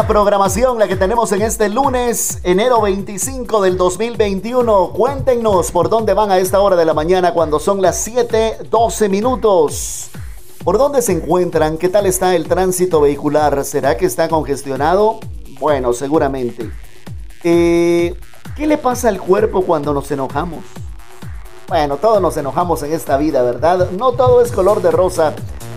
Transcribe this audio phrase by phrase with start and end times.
[0.00, 4.88] Programación la que tenemos en este lunes, enero 25 del 2021.
[4.88, 10.10] Cuéntenos por dónde van a esta hora de la mañana cuando son las 7:12 minutos.
[10.64, 11.76] ¿Por dónde se encuentran?
[11.76, 13.66] ¿Qué tal está el tránsito vehicular?
[13.66, 15.20] ¿Será que está congestionado?
[15.60, 16.70] Bueno, seguramente.
[17.44, 18.14] Eh,
[18.56, 20.64] ¿Qué le pasa al cuerpo cuando nos enojamos?
[21.68, 23.90] Bueno, todos nos enojamos en esta vida, ¿verdad?
[23.90, 25.34] No todo es color de rosa.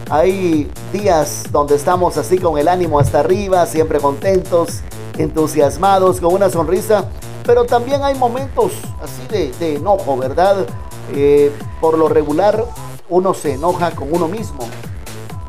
[0.10, 4.82] Hay días donde estamos así con el ánimo hasta arriba, siempre contentos,
[5.18, 7.10] entusiasmados, con una sonrisa,
[7.44, 10.68] pero también hay momentos así de, enojo, ¿verdad?
[11.14, 12.64] Eh, por lo regular
[13.10, 14.60] uno se enoja con uno mismo.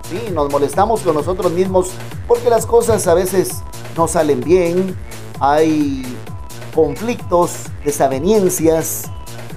[0.09, 1.91] Sí, nos molestamos con nosotros mismos
[2.27, 3.63] porque las cosas a veces
[3.95, 4.97] no salen bien,
[5.39, 6.03] hay
[6.75, 7.53] conflictos,
[7.85, 9.05] desavenencias,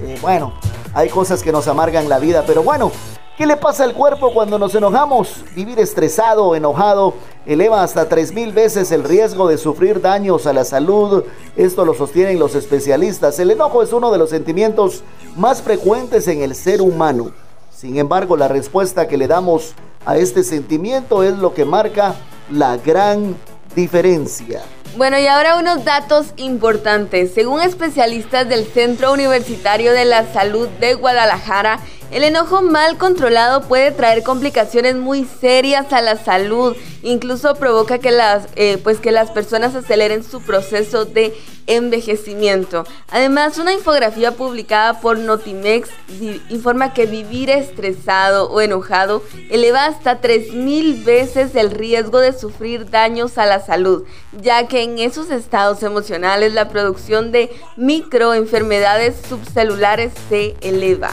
[0.01, 0.53] eh, bueno,
[0.93, 2.91] hay cosas que nos amargan la vida, pero bueno,
[3.39, 5.45] ¿Qué le pasa al cuerpo cuando nos enojamos?
[5.55, 7.13] Vivir estresado o enojado
[7.45, 11.23] eleva hasta 3.000 veces el riesgo de sufrir daños a la salud.
[11.55, 13.39] Esto lo sostienen los especialistas.
[13.39, 15.03] El enojo es uno de los sentimientos
[15.37, 17.31] más frecuentes en el ser humano.
[17.73, 19.73] Sin embargo, la respuesta que le damos
[20.05, 22.15] a este sentimiento es lo que marca
[22.51, 23.37] la gran
[23.73, 24.63] diferencia.
[24.97, 27.31] Bueno, y ahora unos datos importantes.
[27.35, 31.79] Según especialistas del Centro Universitario de la Salud de Guadalajara,
[32.11, 38.11] el enojo mal controlado puede traer complicaciones muy serias a la salud, incluso provoca que
[38.11, 41.33] las, eh, pues que las personas aceleren su proceso de
[41.67, 42.83] envejecimiento.
[43.11, 45.89] Además, una infografía publicada por Notimex
[46.49, 53.37] informa que vivir estresado o enojado eleva hasta 3.000 veces el riesgo de sufrir daños
[53.37, 54.03] a la salud,
[54.41, 61.11] ya que en esos estados emocionales la producción de microenfermedades subcelulares se eleva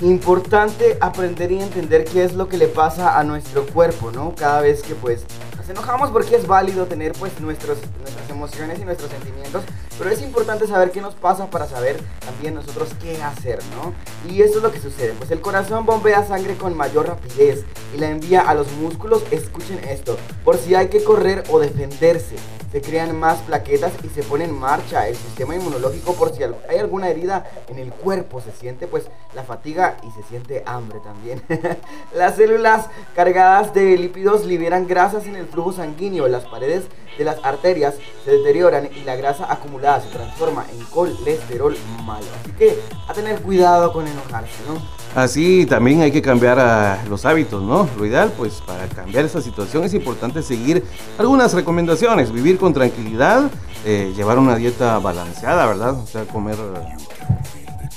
[0.00, 4.34] importante aprender y entender qué es lo que le pasa a nuestro cuerpo, ¿no?
[4.34, 5.24] Cada vez que pues
[5.70, 9.64] enojamos porque es válido tener pues nuestros, nuestras emociones y nuestros sentimientos,
[9.98, 13.92] pero es importante saber qué nos pasa para saber también nosotros qué hacer, ¿no?
[14.30, 17.64] Y eso es lo que sucede, pues el corazón bombea sangre con mayor rapidez
[17.94, 22.36] y la envía a los músculos, escuchen esto, por si hay que correr o defenderse
[22.72, 26.78] se crean más plaquetas y se pone en marcha el sistema inmunológico por si hay
[26.78, 31.42] alguna herida en el cuerpo, se siente pues la fatiga y se siente hambre también.
[32.14, 32.86] las células
[33.16, 36.84] cargadas de lípidos liberan grasas en el flujo sanguíneo, las paredes
[37.18, 37.94] de las arterias
[38.24, 42.24] se deterioran y la grasa acumulada se transforma en colesterol malo.
[42.42, 44.80] Así que a tener cuidado con enojarse, ¿no?
[45.14, 47.88] Así también hay que cambiar a los hábitos, ¿no?
[47.98, 50.84] Lo ideal, pues para cambiar esa situación es importante seguir
[51.18, 53.50] algunas recomendaciones, vivir con tranquilidad,
[53.84, 55.94] eh, llevar una dieta balanceada, ¿verdad?
[55.94, 56.56] O sea, comer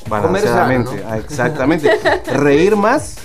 [0.09, 1.89] balanceadamente, ah, exactamente,
[2.33, 3.17] reír más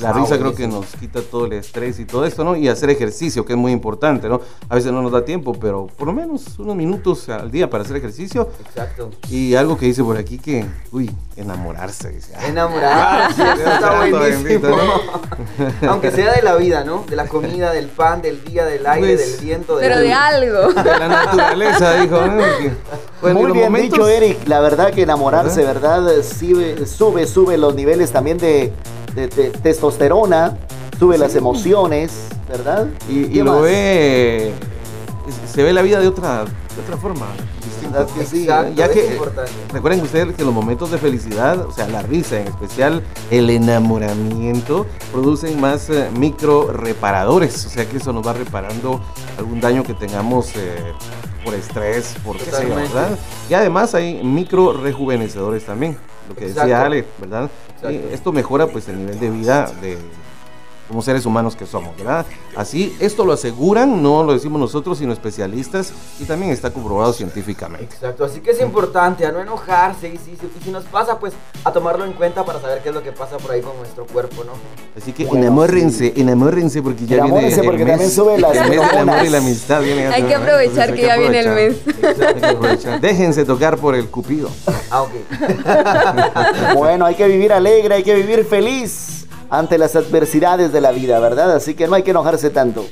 [0.00, 2.56] la ah, risa creo que nos quita todo el estrés y todo esto, ¿no?
[2.56, 4.40] Y hacer ejercicio, que es muy importante, ¿no?
[4.68, 7.84] A veces no nos da tiempo, pero por lo menos unos minutos al día para
[7.84, 8.48] hacer ejercicio.
[8.64, 9.10] Exacto.
[9.28, 12.10] Y algo que dice por aquí que, uy, enamorarse.
[12.10, 14.68] Dice, ah, enamorarse, ah, está buenísimo.
[15.88, 17.04] Aunque sea de la vida, ¿no?
[17.08, 19.76] De la comida, del pan, del día, del aire, pues, del viento.
[19.76, 20.72] Del pero de algo.
[20.78, 22.20] De la naturaleza, dijo.
[23.22, 24.46] muy bien dicho, Eric.
[24.46, 26.22] La verdad que enamorarse, ¿verdad?
[26.22, 28.72] sube, sube los niveles también de
[29.26, 30.56] de, testosterona,
[30.98, 32.86] sube las emociones, ¿verdad?
[33.08, 34.52] Y, lo ve,
[35.52, 37.26] se ve la vida de otra, de otra forma.
[38.16, 39.18] Que sí, ya que
[39.72, 44.86] recuerden ustedes que los momentos de felicidad, o sea, la risa, en especial el enamoramiento,
[45.10, 49.00] producen más eh, micro reparadores, o sea que eso nos va reparando
[49.38, 50.92] algún daño que tengamos eh,
[51.44, 53.18] por estrés, por qué ¿verdad?
[53.48, 55.96] Y además hay micro rejuvenecedores también,
[56.28, 57.50] lo que decía Ale, ¿verdad?
[58.12, 59.98] Esto mejora pues el nivel de vida de
[60.88, 62.24] como seres humanos que somos, ¿verdad?
[62.56, 67.94] Así, esto lo aseguran, no lo decimos nosotros, sino especialistas, y también está comprobado científicamente.
[67.94, 71.72] Exacto, así que es importante a no enojarse, y si, si nos pasa, pues a
[71.72, 74.44] tomarlo en cuenta para saber qué es lo que pasa por ahí con nuestro cuerpo,
[74.44, 74.52] ¿no?
[74.96, 79.24] Así que enamórrense, enamórrense, porque ya viene el porque también sube la el mes amor
[79.24, 79.82] y la amistad.
[79.82, 81.76] Viene hay que aprovechar que, ya viene el mes.
[83.00, 84.50] Déjense tocar por el cupido.
[84.90, 86.74] Ah, ok.
[86.76, 89.18] bueno, hay que vivir alegre, hay que vivir feliz
[89.50, 91.54] ante las adversidades de la vida, ¿verdad?
[91.54, 92.84] Así que no hay que enojarse tanto.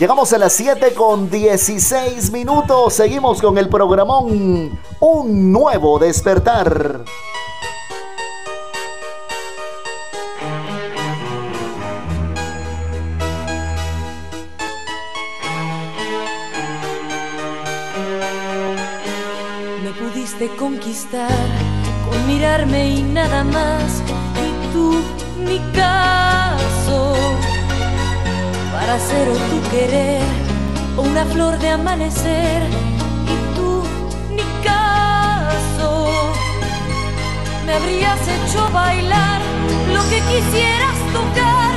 [0.00, 2.94] Llegamos a las 7 con 16 minutos.
[2.94, 7.04] Seguimos con el programón Un nuevo despertar.
[19.84, 21.28] Me pudiste conquistar
[22.08, 24.02] con mirarme y nada más
[24.72, 25.02] tú
[25.44, 27.14] ni caso.
[28.72, 30.22] Para ser o tu querer
[30.96, 32.62] o una flor de amanecer
[33.32, 33.82] y tú
[34.30, 36.06] ni caso.
[37.66, 39.40] Me habrías hecho bailar
[39.94, 41.74] lo que quisieras tocar.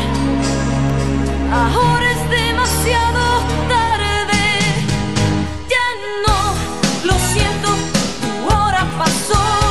[1.52, 3.22] Ahora es demasiado
[3.70, 4.46] tarde.
[5.74, 5.88] Ya
[6.26, 6.38] no
[7.08, 7.70] lo siento
[8.22, 9.63] tu hora pasó.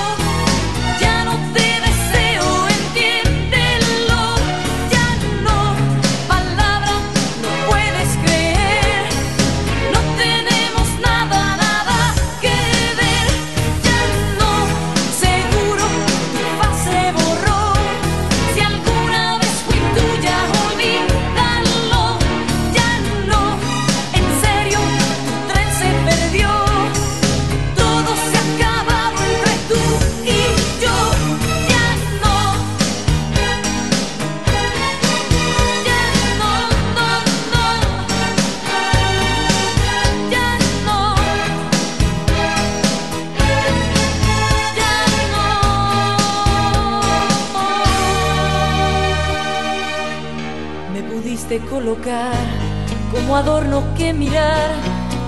[53.12, 54.71] como adorno que mirar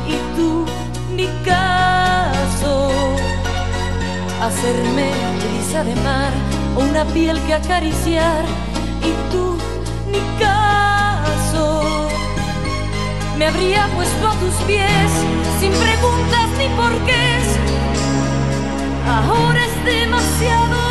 [0.09, 0.65] y tú
[1.15, 2.91] ni caso.
[4.41, 5.11] Hacerme
[5.43, 6.33] brisa de mar
[6.77, 8.45] o una piel que acariciar
[9.03, 9.59] y tú
[10.11, 11.83] ni caso.
[13.39, 15.11] Me habría puesto a tus pies
[15.61, 17.25] sin preguntas ni por qué.
[19.07, 20.84] Ahora es demasiado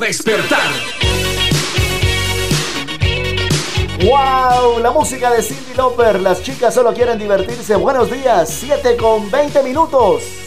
[0.00, 0.72] despertar.
[4.04, 4.80] ¡Wow!
[4.80, 6.20] La música de Cindy Lauper.
[6.20, 7.76] Las chicas solo quieren divertirse.
[7.76, 10.45] Buenos días, 7 con 20 minutos.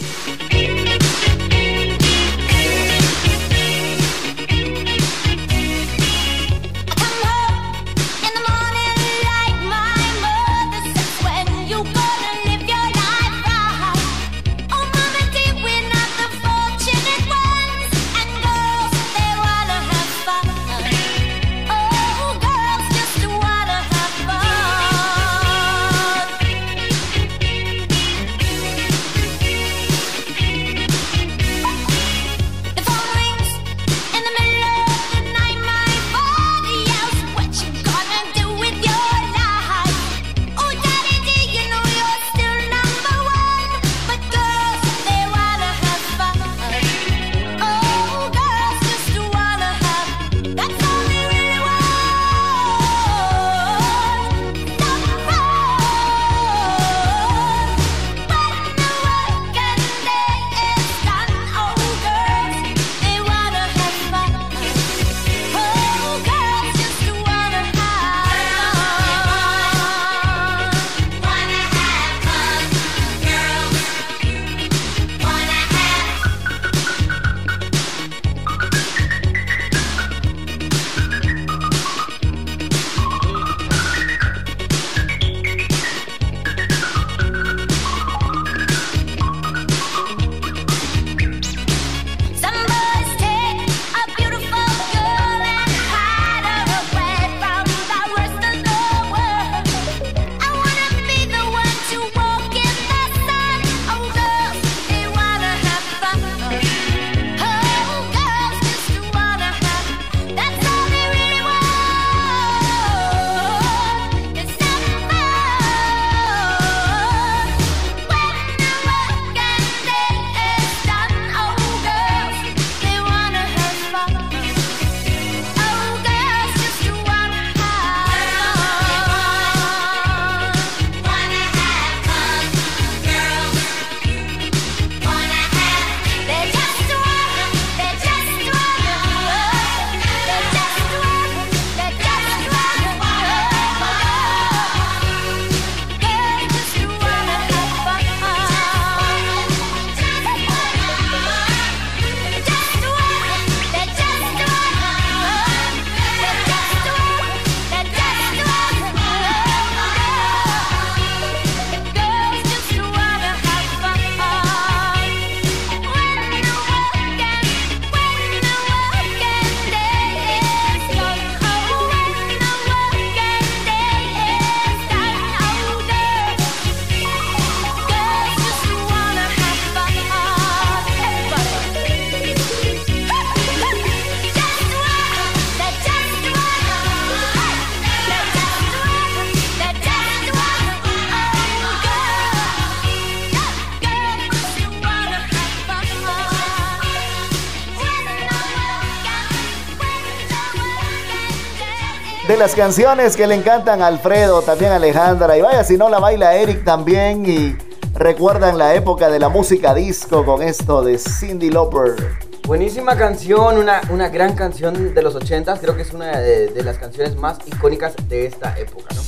[202.38, 205.36] Las canciones que le encantan a Alfredo, también a Alejandra.
[205.36, 207.26] Y vaya, si no la baila Eric también.
[207.26, 207.58] Y
[207.96, 211.96] recuerdan la época de la música disco con esto de Cindy Lauper.
[212.44, 216.64] Buenísima canción, una, una gran canción de los 80 creo que es una de, de
[216.64, 219.02] las canciones más icónicas de esta época, ¿no?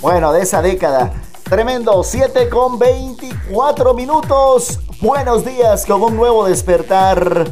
[0.00, 1.12] Bueno, de esa década.
[1.44, 4.80] Tremendo, 7 con 24 minutos.
[5.00, 7.46] Buenos días con un nuevo despertar.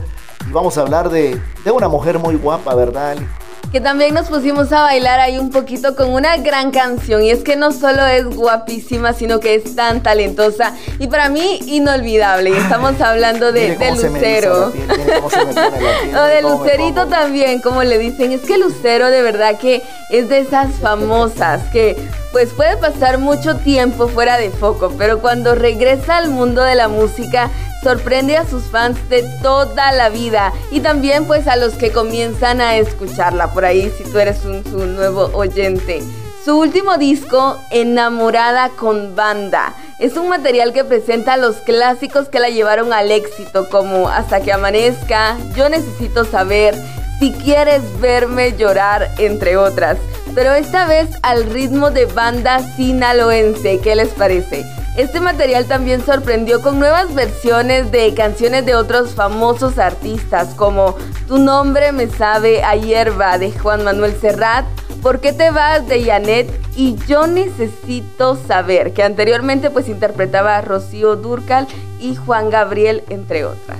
[0.48, 3.12] Y vamos a hablar de, de una mujer muy guapa, ¿verdad?
[3.12, 3.26] Ali?
[3.72, 7.22] Que también nos pusimos a bailar ahí un poquito con una gran canción.
[7.22, 11.58] Y es que no solo es guapísima sino que es tan talentosa y para mí
[11.66, 12.50] inolvidable.
[12.50, 14.72] Y estamos hablando de, de Lucero.
[16.16, 18.32] o de Lucerito también como le dicen.
[18.32, 21.96] Es que Lucero de verdad que es de esas famosas que
[22.30, 26.88] pues puede pasar mucho tiempo fuera de foco pero cuando regresa al mundo de la
[26.88, 27.50] música
[27.82, 32.60] sorprende a sus fans de toda la vida y también pues a los que comienzan
[32.60, 36.02] a escucharla por ahí si tú eres un, su nuevo oyente.
[36.44, 42.50] Su último disco, Enamorada con Banda, es un material que presenta los clásicos que la
[42.50, 46.74] llevaron al éxito como Hasta que amanezca, Yo necesito saber,
[47.20, 49.98] Si quieres verme llorar, entre otras.
[50.34, 54.64] Pero esta vez al ritmo de banda sinaloense, ¿qué les parece?
[54.96, 60.96] Este material también sorprendió con nuevas versiones de canciones de otros famosos artistas como
[61.26, 64.66] Tu nombre me sabe a hierba de Juan Manuel Serrat,
[65.02, 66.48] ¿Por qué te vas de Janet?
[66.76, 71.66] Y Yo necesito saber, que anteriormente pues interpretaba a Rocío Durcal
[71.98, 73.78] y Juan Gabriel, entre otras.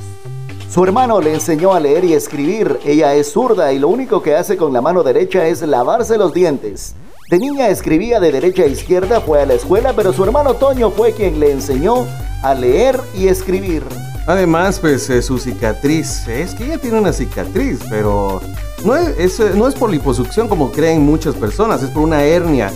[0.68, 2.80] Su hermano le enseñó a leer y escribir.
[2.84, 6.32] Ella es zurda y lo único que hace con la mano derecha es lavarse los
[6.32, 6.96] dientes.
[7.32, 10.90] De niña escribía de derecha a izquierda, fue a la escuela, pero su hermano Toño
[10.90, 12.06] fue quien le enseñó
[12.42, 13.84] a leer y escribir.
[14.26, 18.42] Además, pues eh, su cicatriz, es que ella tiene una cicatriz, pero
[18.84, 22.70] no es, eh, no es por liposucción como creen muchas personas, es por una hernia.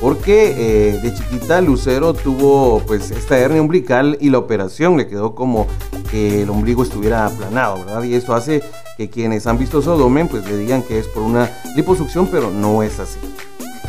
[0.00, 5.36] Porque eh, de chiquita Lucero tuvo pues esta hernia umbilical y la operación le quedó
[5.36, 5.68] como
[6.10, 8.02] que el ombligo estuviera aplanado, ¿verdad?
[8.02, 8.60] Y esto hace
[8.96, 12.50] que quienes han visto su abdomen pues le digan que es por una liposucción, pero
[12.50, 13.20] no es así.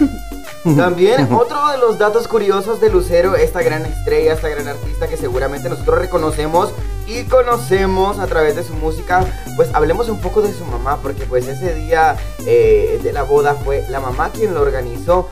[0.75, 5.17] También otro de los datos curiosos de Lucero, esta gran estrella, esta gran artista que
[5.17, 6.71] seguramente nosotros reconocemos
[7.07, 11.25] y conocemos a través de su música, pues hablemos un poco de su mamá, porque
[11.25, 12.15] pues ese día
[12.45, 15.27] eh, de la boda fue la mamá quien lo organizó.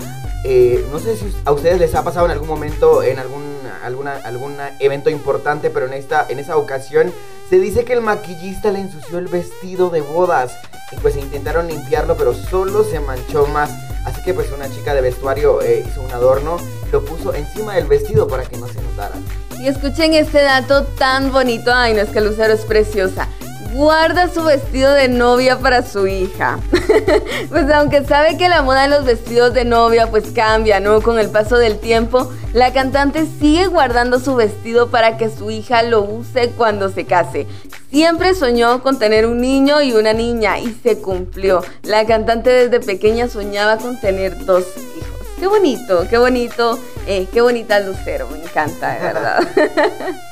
[0.46, 3.49] Eh, no sé si a ustedes les ha pasado en algún momento, en algún
[3.84, 7.14] alguna, algún evento importante, pero en esta, en esa ocasión
[7.50, 10.56] se dice que el maquillista le ensució el vestido de bodas
[10.92, 13.72] y pues intentaron limpiarlo, pero solo se manchó más.
[14.06, 16.58] Así que pues una chica de vestuario eh, hizo un adorno
[16.88, 19.16] y lo puso encima del vestido para que no se notara.
[19.60, 21.74] Y escuchen este dato tan bonito.
[21.74, 23.28] Ay, no es que Lucero es preciosa.
[23.74, 26.60] Guarda su vestido de novia para su hija.
[27.50, 31.02] pues aunque sabe que la moda de los vestidos de novia pues cambia, ¿no?
[31.02, 35.84] Con el paso del tiempo, la cantante sigue guardando su vestido para que su hija
[35.84, 37.46] lo use cuando se case.
[37.92, 41.62] Siempre soñó con tener un niño y una niña y se cumplió.
[41.84, 45.10] La cantante desde pequeña soñaba con tener dos hijos.
[45.40, 49.48] Qué bonito, qué bonito, eh, qué bonita Lucero, me encanta, de verdad.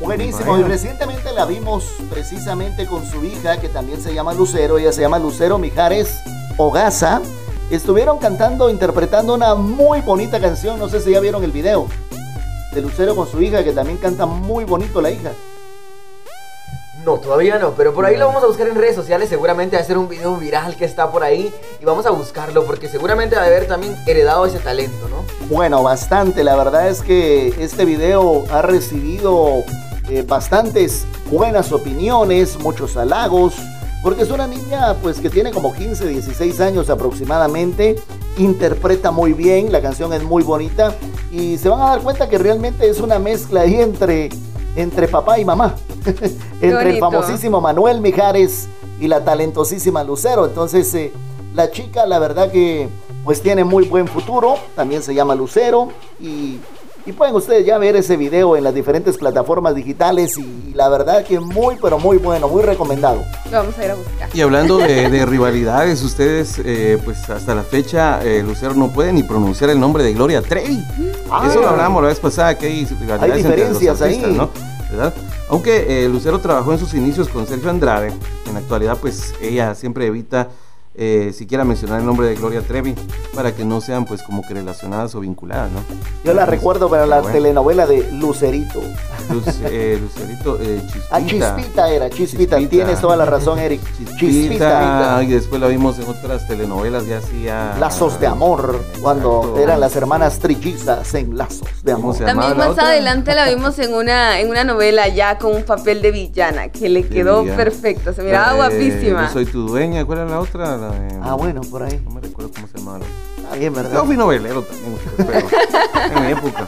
[0.00, 4.92] Buenísimo, y recientemente la vimos precisamente con su hija, que también se llama Lucero, ella
[4.92, 6.22] se llama Lucero Mijares
[6.56, 7.20] Ogaza.
[7.70, 11.86] Estuvieron cantando, interpretando una muy bonita canción, no sé si ya vieron el video,
[12.72, 15.32] de Lucero con su hija, que también canta muy bonito la hija.
[17.04, 19.82] No, todavía no, pero por ahí lo vamos a buscar en redes sociales, seguramente va
[19.82, 23.36] a ser un video viral que está por ahí y vamos a buscarlo porque seguramente
[23.36, 25.24] va a haber también heredado ese talento, ¿no?
[25.46, 29.62] Bueno, bastante, la verdad es que este video ha recibido
[30.10, 33.54] eh, bastantes buenas opiniones, muchos halagos,
[34.02, 37.94] porque es una niña pues que tiene como 15, 16 años aproximadamente,
[38.36, 40.96] interpreta muy bien, la canción es muy bonita
[41.30, 44.30] y se van a dar cuenta que realmente es una mezcla ahí entre,
[44.74, 45.76] entre papá y mamá,
[46.60, 48.66] entre el famosísimo Manuel Mijares
[48.98, 51.12] y la talentosísima Lucero, entonces eh,
[51.54, 52.88] la chica la verdad que
[53.24, 56.58] pues tiene muy buen futuro, también se llama Lucero y,
[57.10, 61.24] y pueden ustedes ya ver ese video en las diferentes plataformas digitales y, la verdad
[61.24, 63.24] que muy pero muy bueno, muy recomendado.
[63.50, 64.28] Lo vamos a ir a buscar.
[64.32, 69.12] Y hablando de, de rivalidades, ustedes, eh, pues hasta la fecha, eh, Lucero no puede
[69.12, 70.78] ni pronunciar el nombre de Gloria Trevi.
[71.28, 71.46] Ah.
[71.50, 74.36] Eso lo hablamos la vez pasada, que hay rivalidades Hay entre los diferencias ahí.
[74.36, 74.48] ¿no?
[74.88, 75.12] ¿Verdad?
[75.48, 78.12] Aunque eh, Lucero trabajó en sus inicios con Sergio Andrade,
[78.46, 80.48] en la actualidad, pues ella siempre evita
[81.02, 82.94] eh, siquiera mencionar el nombre de Gloria Trevi
[83.34, 85.78] para que no sean, pues, como que relacionadas o vinculadas, ¿no?
[85.88, 85.94] Yo
[86.34, 87.32] la Entonces, recuerdo para la bueno.
[87.34, 88.82] telenovela de Lucerito.
[89.30, 91.06] Luce- eh, Lucerito, eh, Chispita.
[91.10, 92.58] Ah, Chispita era, Chispita.
[92.58, 92.68] Chispita.
[92.84, 93.80] Tienes toda la razón, Eric.
[94.18, 95.22] Chispita.
[95.22, 97.76] Y después la vimos en otras telenovelas, ya hacía.
[97.80, 99.60] Lazos de amor, cuando Exacto.
[99.60, 102.24] eran las hermanas trillizas en Lazos de ¿Cómo amor.
[102.26, 102.88] También la más otra?
[102.88, 106.88] adelante la vimos en una, en una novela ya con un papel de villana que
[106.88, 107.56] le quedó villana.
[107.56, 108.12] perfecto.
[108.12, 109.26] Se miraba La de guapísima.
[109.28, 110.04] Yo soy tu dueña.
[110.04, 110.76] ¿Cuál era la otra?
[110.76, 112.00] La de- Ah, bueno, por ahí.
[112.04, 113.00] No me recuerdo cómo se llamaba.
[113.36, 113.92] Está bien, ¿verdad?
[113.94, 115.30] Yo fui novelero también, pero
[116.18, 116.66] en mi época.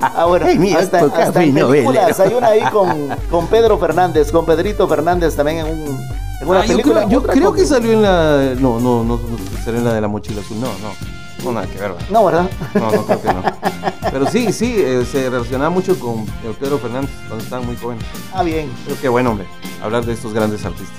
[0.00, 2.20] Ah, bueno, En mi hasta, época hasta en películas.
[2.20, 6.00] Hay una ahí con, con Pedro Fernández, con Pedrito Fernández también en, un,
[6.40, 7.06] en una Ah, yo película.
[7.06, 8.54] creo, yo creo que salió en la.
[8.58, 9.20] No, no, no, no,
[9.64, 10.60] salió en la de la mochila azul.
[10.60, 11.16] No, no.
[11.44, 11.92] No, nada que ver.
[11.92, 12.06] ¿verdad?
[12.10, 12.50] No, ¿verdad?
[12.74, 13.42] No, no creo que no.
[14.10, 18.04] Pero sí, sí, eh, se relacionaba mucho con el Pedro Fernández cuando estaban muy jóvenes.
[18.32, 18.70] Ah, bien.
[18.86, 19.46] Pero qué bueno, hombre,
[19.82, 20.96] hablar de estos grandes artistas.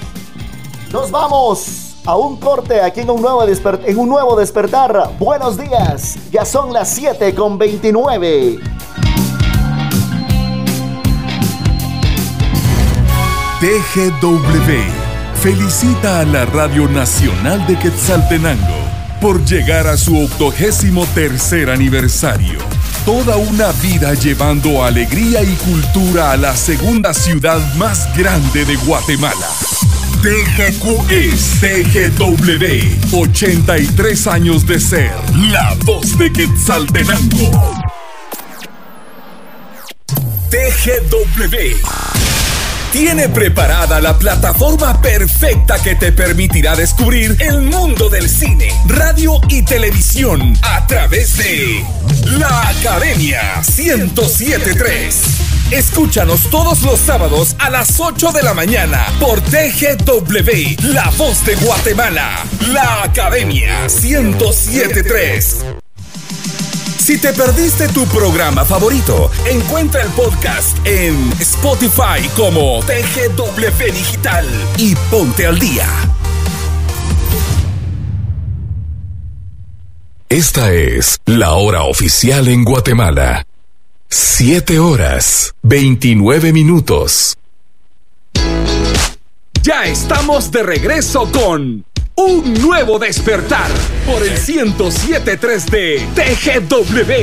[0.92, 5.12] Nos vamos a un corte aquí en un nuevo, despertar.
[5.20, 6.18] Buenos días.
[6.32, 8.60] Ya son las 7 con 29.
[13.60, 14.72] TGW
[15.42, 18.78] felicita a la Radio Nacional de Quetzaltenango
[19.20, 22.60] por llegar a su octogésimo tercer aniversario.
[23.06, 29.48] Toda una vida llevando alegría y cultura a la segunda ciudad más grande de Guatemala.
[30.22, 35.12] TGQ es TGW, 83 años de ser
[35.52, 37.52] la voz de Quetzaltenango.
[40.50, 41.78] TGW
[42.98, 49.62] tiene preparada la plataforma perfecta que te permitirá descubrir el mundo del cine, radio y
[49.62, 51.86] televisión a través de
[52.40, 55.16] La Academia 1073.
[55.70, 61.56] Escúchanos todos los sábados a las 8 de la mañana por TGW, La Voz de
[61.56, 62.44] Guatemala.
[62.72, 65.87] La Academia 1073.
[67.08, 74.46] Si te perdiste tu programa favorito, encuentra el podcast en Spotify como TGW Digital
[74.78, 75.88] y ponte al día.
[80.28, 83.46] Esta es la hora oficial en Guatemala.
[84.10, 87.38] 7 horas, 29 minutos.
[89.68, 91.86] Ya estamos de regreso con
[92.18, 93.70] un nuevo despertar
[94.06, 97.14] por el 1073 de TGW.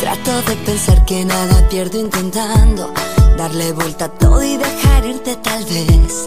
[0.00, 2.92] Trato de pensar que nada pierdo intentando
[3.36, 6.26] darle vuelta a todo y dejar irte tal vez.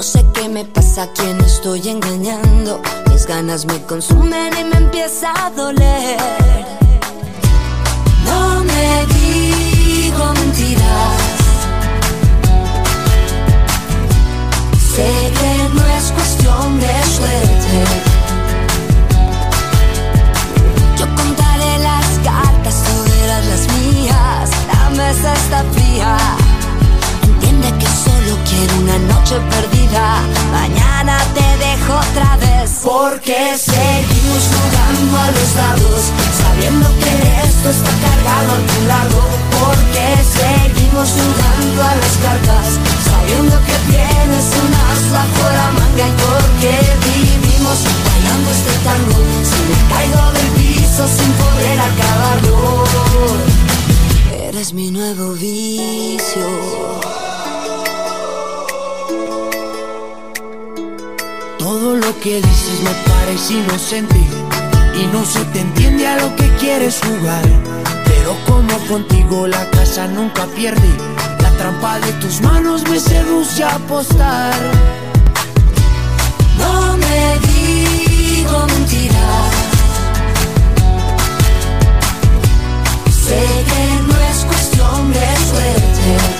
[0.00, 2.80] No sé qué me pasa, a quién estoy engañando.
[3.10, 6.16] Mis ganas me consumen y me empieza a doler.
[8.24, 11.20] No me digo mentiras.
[14.96, 17.84] Sé que no es cuestión de suerte.
[20.96, 24.50] Yo contaré las cartas, tú verás las mías.
[24.72, 26.39] La mesa está fría.
[28.60, 30.20] Quiero una noche perdida.
[30.52, 32.70] Mañana te dejo otra vez.
[32.84, 36.00] Porque seguimos jugando a los dados.
[36.42, 37.14] Sabiendo que
[37.48, 39.18] esto está cargado a tu lado.
[39.64, 40.04] Porque
[40.36, 42.76] seguimos jugando a las cartas.
[43.08, 46.04] Sabiendo que tienes un as bajo la manga.
[46.04, 46.72] Y porque
[47.08, 49.18] vivimos bailando este tango.
[49.48, 52.84] Si me caigo del piso sin poder acabarlo.
[54.50, 56.99] Eres mi nuevo vicio.
[62.20, 64.20] Que dices me parece inocente
[64.94, 67.42] y no se te entiende a lo que quieres jugar.
[68.04, 70.88] Pero como contigo la casa nunca pierde,
[71.40, 74.54] la trampa de tus manos me seduce a apostar.
[76.58, 79.54] No me digo mentiras.
[83.10, 86.39] Sé que no es cuestión de suerte.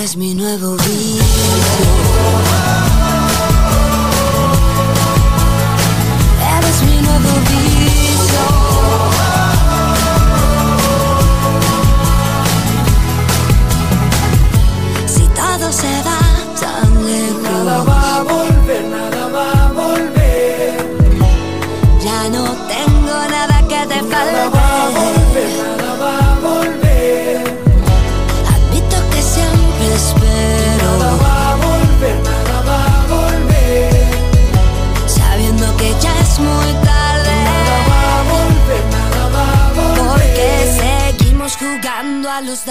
[0.00, 1.00] Eres mi nuevo vicio.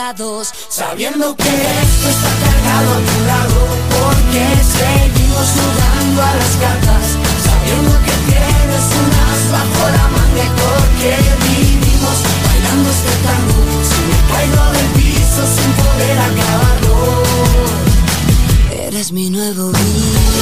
[0.10, 3.60] Sabiendo que esto está cargado a tu lado
[3.94, 7.14] Porque seguimos jugando a las cartas
[7.46, 11.14] Sabiendo que tienes un as bajo la manga porque
[11.46, 16.98] vivimos bailando este tango Si me caigo del piso sin poder acabarlo
[18.88, 20.40] Eres mi nuevo vicio.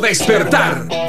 [0.00, 1.01] Despertar.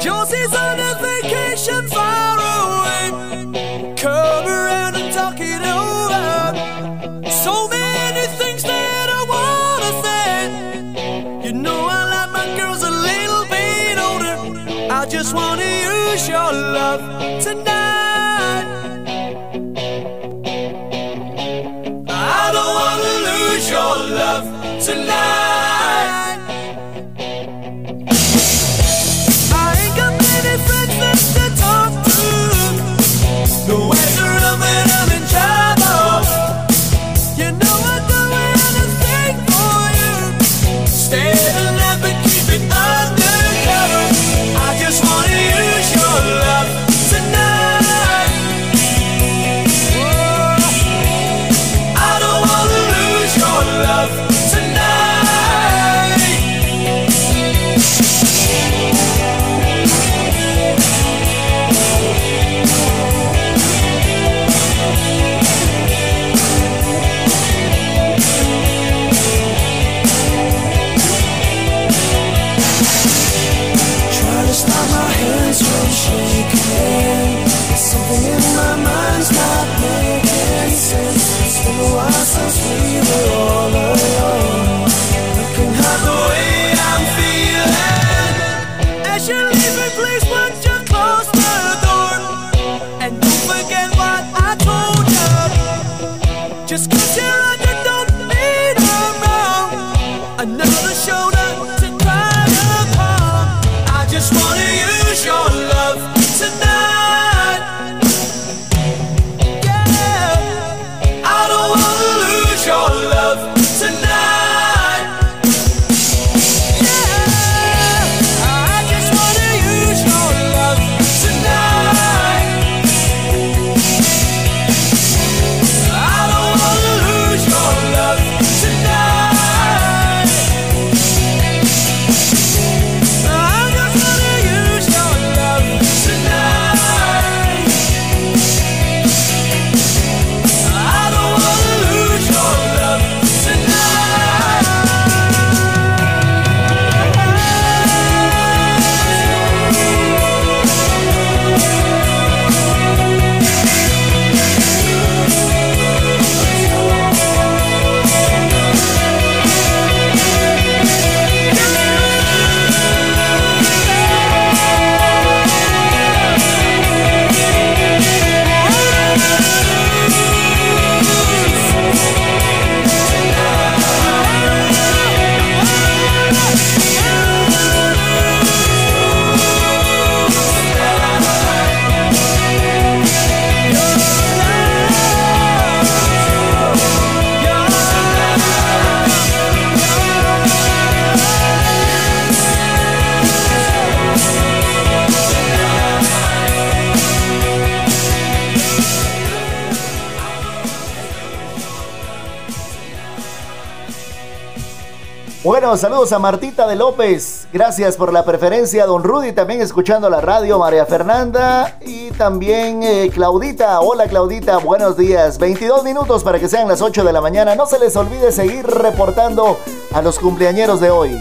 [205.44, 207.48] Bueno, saludos a Martita de López.
[207.52, 213.10] Gracias por la preferencia, don Rudy, también escuchando la radio, María Fernanda y también eh,
[213.12, 213.78] Claudita.
[213.80, 215.36] Hola Claudita, buenos días.
[215.36, 217.54] 22 minutos para que sean las 8 de la mañana.
[217.56, 219.58] No se les olvide seguir reportando
[219.92, 221.14] a los cumpleañeros de hoy.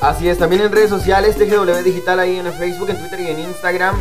[0.00, 3.40] Así es, también en redes sociales, TGW Digital ahí en Facebook, en Twitter y en
[3.40, 3.94] Instagram.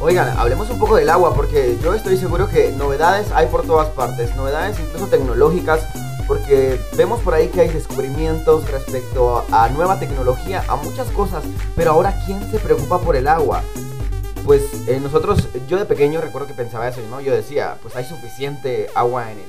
[0.00, 3.88] Oigan, hablemos un poco del agua porque yo estoy seguro que novedades hay por todas
[3.88, 5.80] partes, novedades incluso tecnológicas,
[6.26, 11.44] porque vemos por ahí que hay descubrimientos respecto a nueva tecnología, a muchas cosas,
[11.76, 13.62] pero ahora ¿quién se preocupa por el agua?
[14.44, 17.20] Pues eh, nosotros, yo de pequeño recuerdo que pensaba eso, ¿no?
[17.20, 19.44] Yo decía, pues hay suficiente agua en el,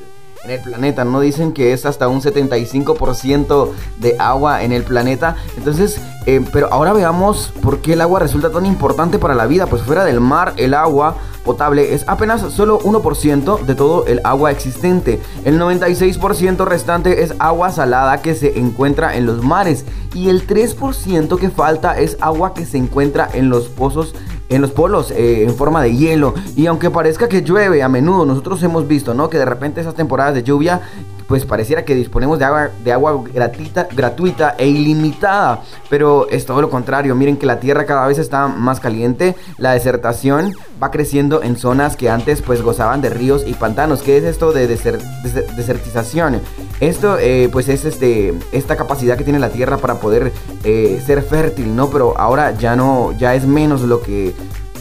[0.46, 1.20] en el planeta, ¿no?
[1.20, 5.36] Dicen que es hasta un 75% de agua en el planeta.
[5.58, 9.68] Entonces, eh, pero ahora veamos por qué el agua resulta tan importante para la vida.
[9.68, 14.52] Pues fuera del mar, el agua potable es apenas solo 1% de todo el agua
[14.52, 15.22] existente.
[15.46, 19.86] El 96% restante es agua salada que se encuentra en los mares.
[20.14, 24.14] Y el 3% que falta es agua que se encuentra en los pozos
[24.50, 26.34] en los polos eh, en forma de hielo.
[26.56, 29.30] Y aunque parezca que llueve a menudo, nosotros hemos visto, ¿no?
[29.30, 30.82] Que de repente esas temporadas de lluvia,
[31.28, 35.62] pues pareciera que disponemos de agua, de agua gratuita, gratuita e ilimitada.
[35.90, 37.16] Pero es todo lo contrario.
[37.16, 39.36] Miren que la tierra cada vez está más caliente.
[39.58, 44.02] La desertación va creciendo en zonas que antes pues gozaban de ríos y pantanos.
[44.02, 46.42] ¿Qué es esto de deser- deser- desertización?
[46.80, 50.32] Esto eh, pues es este, esta capacidad que tiene la tierra para poder
[50.64, 51.90] eh, ser fértil, ¿no?
[51.90, 54.34] Pero ahora ya no, ya es menos lo que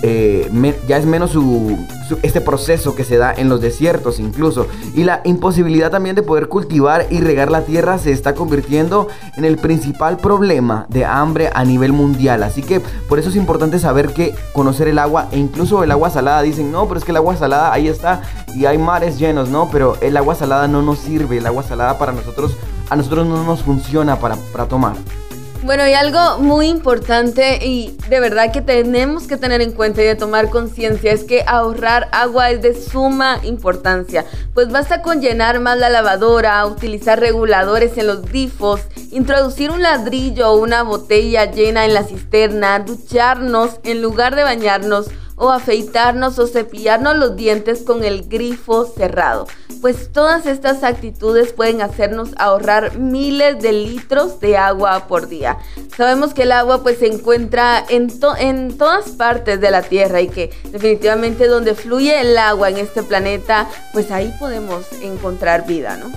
[0.06, 1.78] eh, ya es menos su-
[2.22, 4.66] este proceso que se da en los desiertos incluso.
[4.94, 9.46] Y la imposibilidad también de poder cultivar y regar la tierra se está convirtiendo en
[9.46, 12.42] el principal problema de hambre a nivel mundial.
[12.42, 16.10] Así que por eso es importante saber que conocer el agua e incluso el agua
[16.10, 16.42] salada.
[16.42, 18.20] Dicen, no, pero es que el agua salada ahí está
[18.54, 19.70] y hay mares llenos, ¿no?
[19.72, 21.38] Pero el agua salada no nos sirve.
[21.38, 22.56] El agua salada para nosotros,
[22.90, 24.96] a nosotros no nos funciona para, para tomar.
[25.64, 30.04] Bueno, y algo muy importante y de verdad que tenemos que tener en cuenta y
[30.04, 35.60] de tomar conciencia es que ahorrar agua es de suma importancia, pues basta con llenar
[35.60, 41.86] más la lavadora, utilizar reguladores en los grifos, introducir un ladrillo o una botella llena
[41.86, 48.04] en la cisterna, ducharnos en lugar de bañarnos o afeitarnos o cepillarnos los dientes con
[48.04, 49.46] el grifo cerrado.
[49.80, 55.58] Pues todas estas actitudes pueden hacernos ahorrar miles de litros de agua por día.
[55.96, 60.20] Sabemos que el agua pues se encuentra en, to- en todas partes de la Tierra
[60.22, 65.96] y que definitivamente donde fluye el agua en este planeta pues ahí podemos encontrar vida,
[65.96, 66.10] ¿no?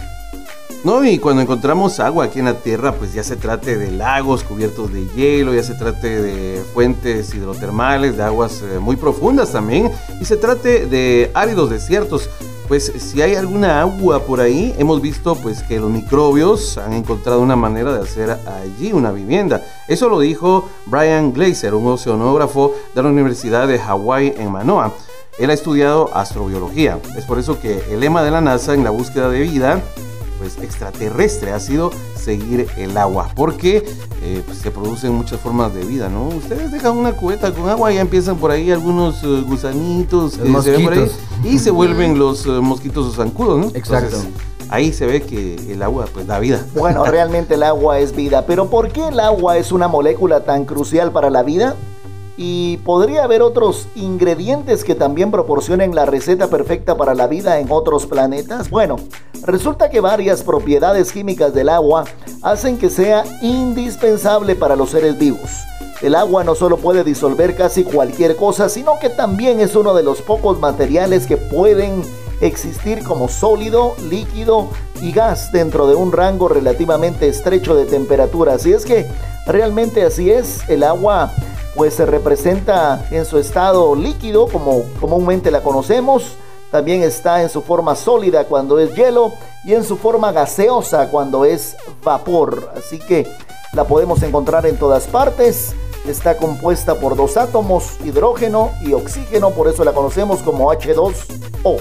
[0.83, 4.43] No, y cuando encontramos agua aquí en la Tierra, pues ya se trate de lagos
[4.43, 9.91] cubiertos de hielo, ya se trate de fuentes hidrotermales, de aguas eh, muy profundas también,
[10.21, 12.29] y se trate de áridos desiertos.
[12.67, 17.41] Pues si hay alguna agua por ahí, hemos visto pues que los microbios han encontrado
[17.41, 19.65] una manera de hacer allí una vivienda.
[19.87, 24.93] Eso lo dijo Brian Glazer, un oceanógrafo de la Universidad de Hawái en Manoa.
[25.39, 26.99] Él ha estudiado astrobiología.
[27.15, 29.81] Es por eso que el lema de la NASA en la búsqueda de vida
[30.37, 33.85] pues extraterrestre ha sido seguir el agua porque
[34.21, 37.91] eh, pues, se producen muchas formas de vida no ustedes dejan una cubeta con agua
[37.91, 41.19] y ya empiezan por ahí algunos eh, gusanitos que se ven por ahí mosquitos.
[41.43, 44.17] y se vuelven los eh, mosquitos o zancudos no Exacto.
[44.17, 44.31] Entonces,
[44.69, 48.45] ahí se ve que el agua pues da vida Bueno, realmente el agua es vida,
[48.45, 51.75] pero ¿por qué el agua es una molécula tan crucial para la vida?
[52.37, 57.71] Y podría haber otros ingredientes que también proporcionen la receta perfecta para la vida en
[57.71, 58.69] otros planetas.
[58.69, 58.97] Bueno,
[59.43, 62.05] resulta que varias propiedades químicas del agua
[62.43, 65.49] hacen que sea indispensable para los seres vivos.
[66.03, 70.03] El agua no solo puede disolver casi cualquier cosa, sino que también es uno de
[70.03, 72.03] los pocos materiales que pueden
[72.39, 74.67] existir como sólido, líquido
[75.01, 78.53] y gas dentro de un rango relativamente estrecho de temperatura.
[78.53, 79.07] Así es que
[79.47, 81.33] realmente así es, el agua
[81.77, 86.23] pues se representa en su estado líquido como comúnmente la conocemos,
[86.71, 89.31] también está en su forma sólida cuando es hielo
[89.63, 92.71] y en su forma gaseosa cuando es vapor.
[92.75, 93.27] Así que
[93.73, 95.75] la podemos encontrar en todas partes.
[96.07, 101.79] Está compuesta por dos átomos, hidrógeno y oxígeno, por eso la conocemos como H2O.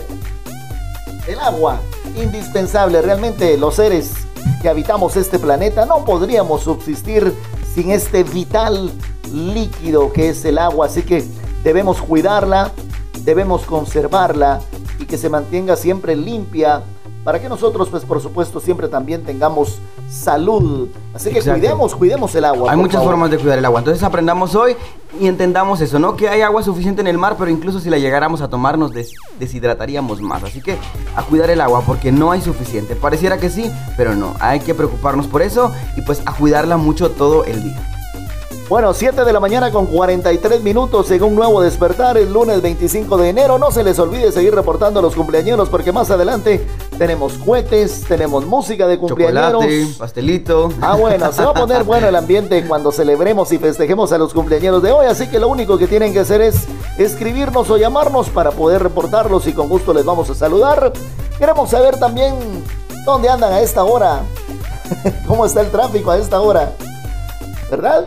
[1.27, 1.81] El agua,
[2.17, 4.13] indispensable, realmente los seres
[4.61, 7.33] que habitamos este planeta no podríamos subsistir
[7.75, 8.93] sin este vital
[9.33, 11.25] líquido que es el agua, así que
[11.65, 12.73] debemos cuidarla,
[13.25, 14.61] debemos conservarla
[14.99, 16.83] y que se mantenga siempre limpia
[17.25, 20.89] para que nosotros pues por supuesto siempre también tengamos salud.
[21.13, 21.59] Así que Exacto.
[21.61, 22.71] cuidemos, cuidemos el agua.
[22.71, 23.11] Hay muchas favor.
[23.15, 23.81] formas de cuidar el agua.
[23.81, 24.77] Entonces aprendamos hoy
[25.21, 26.15] y entendamos eso, ¿no?
[26.17, 28.93] Que hay agua suficiente en el mar, pero incluso si la llegáramos a tomar nos
[28.93, 30.45] des- deshidrataríamos más.
[30.45, 30.79] Así que
[31.17, 32.95] a cuidar el agua porque no hay suficiente.
[32.95, 34.35] Pareciera que sí, pero no.
[34.39, 37.93] Hay que preocuparnos por eso y pues a cuidarla mucho todo el día.
[38.69, 43.17] Bueno, 7 de la mañana con 43 minutos en un nuevo despertar el lunes 25
[43.17, 43.59] de enero.
[43.59, 46.67] No se les olvide seguir reportando a los cumpleaños porque más adelante
[46.99, 49.53] tenemos cohetes, tenemos música de cumpleaños.
[49.53, 50.73] Chocolate, pastelito.
[50.81, 54.35] Ah, bueno, se va a poner bueno el ambiente cuando celebremos y festejemos a los
[54.35, 56.67] cumpleaños de hoy, así que lo único que tienen que hacer es
[56.99, 60.93] escribirnos o llamarnos para poder reportarlos y con gusto les vamos a saludar.
[61.39, 62.35] Queremos saber también
[63.05, 64.23] dónde andan a esta hora,
[65.29, 66.73] cómo está el tráfico a esta hora,
[67.71, 68.07] ¿verdad?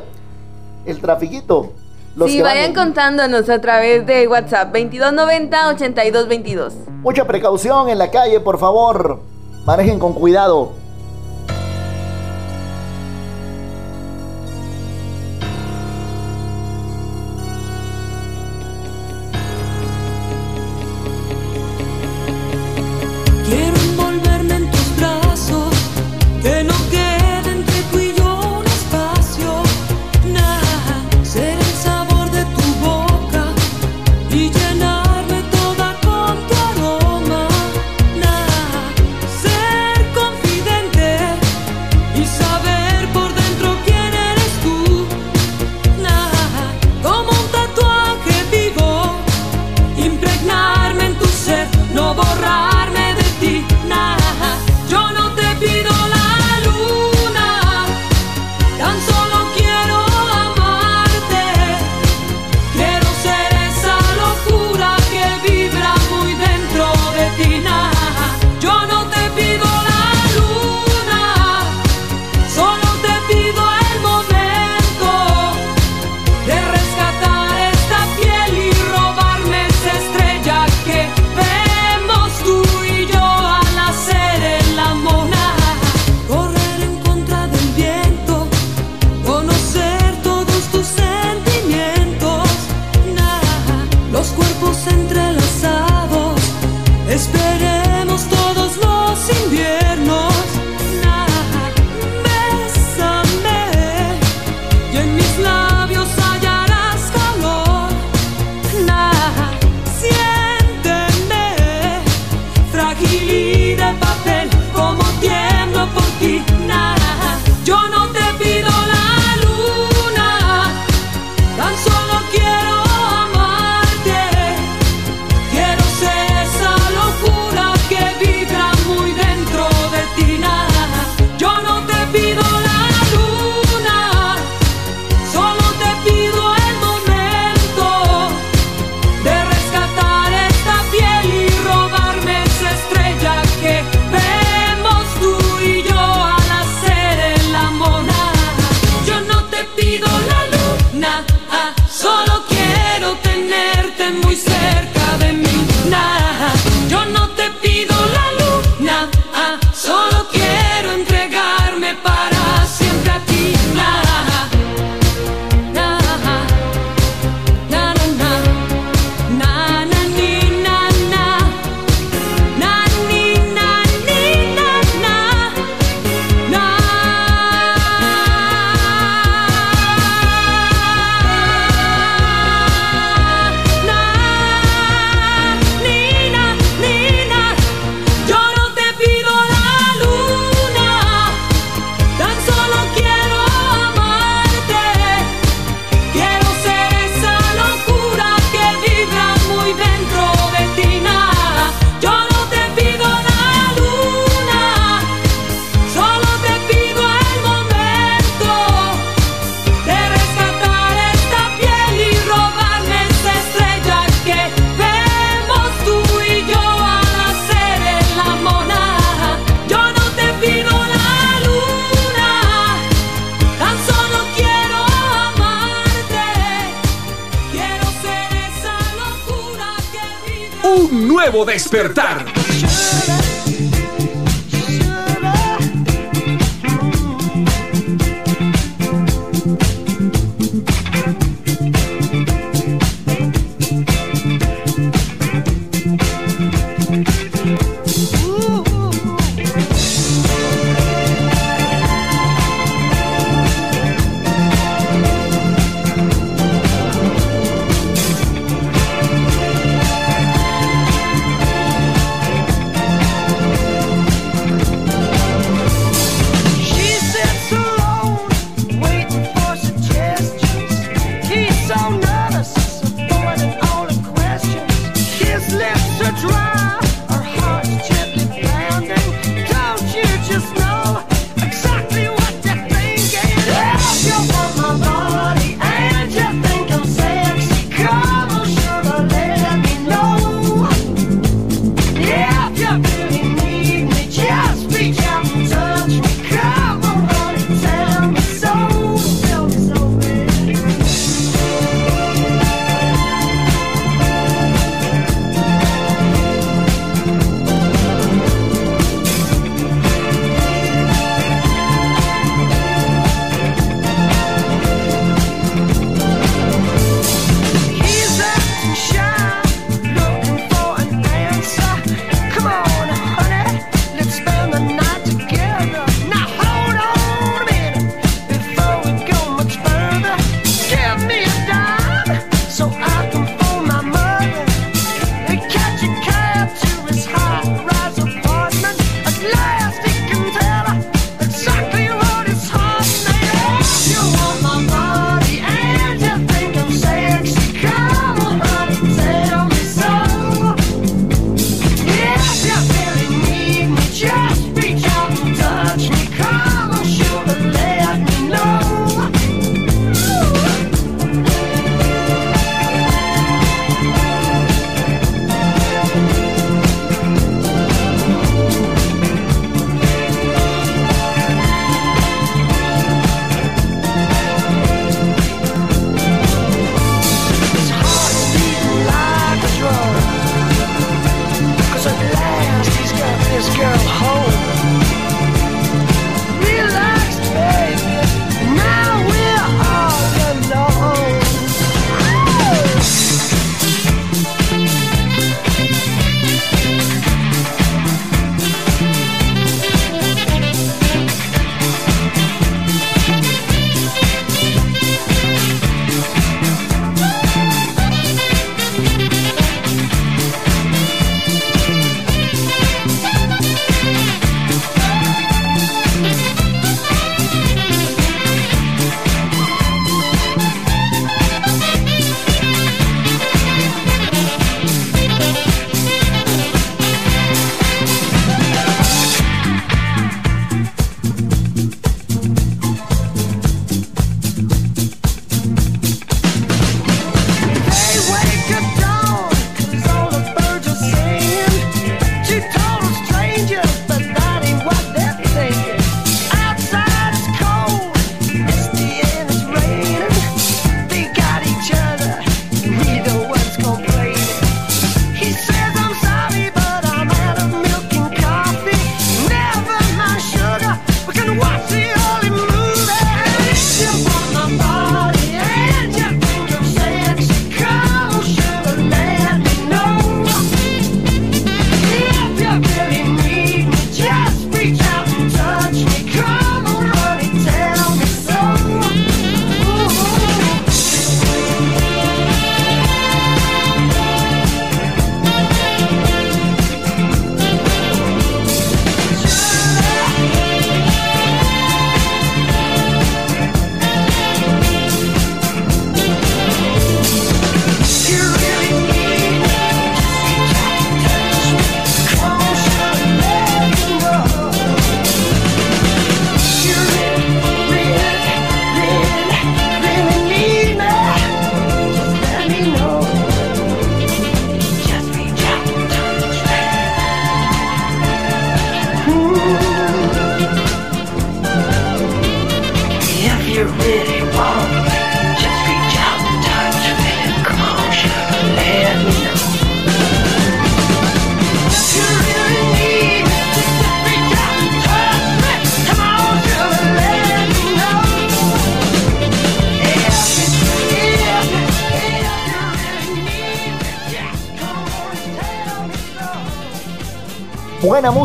[0.89, 1.71] El trafiquito.
[2.15, 6.73] Los Sí, van vayan contándonos a través de WhatsApp 2290-8222.
[7.01, 9.21] Mucha precaución en la calle, por favor.
[9.65, 10.71] Manejen con cuidado.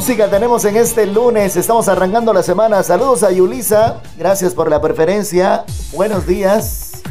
[0.04, 1.56] Música tenemos en este lunes.
[1.56, 2.82] Estamos arrancando la semana.
[2.82, 4.02] Saludos a Yulisa.
[4.18, 5.64] Gracias por la preferencia.
[5.94, 7.02] Buenos días.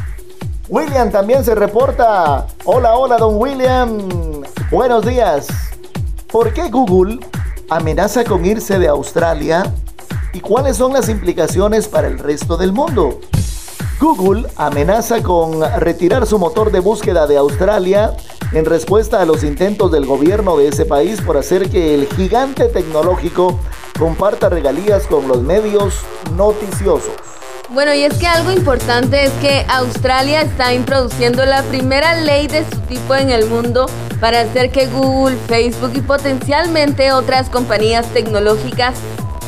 [0.68, 2.46] William también se reporta.
[2.64, 3.98] Hola, hola, don William.
[4.70, 5.48] Buenos días.
[6.30, 7.18] ¿Por qué Google
[7.68, 9.74] amenaza con irse de Australia?
[10.32, 13.18] ¿Y cuáles son las implicaciones para el resto del mundo?
[14.00, 18.14] Google amenaza con retirar su motor de búsqueda de Australia
[18.54, 22.66] en respuesta a los intentos del gobierno de ese país por hacer que el gigante
[22.68, 23.58] tecnológico
[23.98, 26.00] comparta regalías con los medios
[26.36, 27.12] noticiosos.
[27.70, 32.64] Bueno, y es que algo importante es que Australia está introduciendo la primera ley de
[32.64, 33.86] su tipo en el mundo
[34.20, 38.94] para hacer que Google, Facebook y potencialmente otras compañías tecnológicas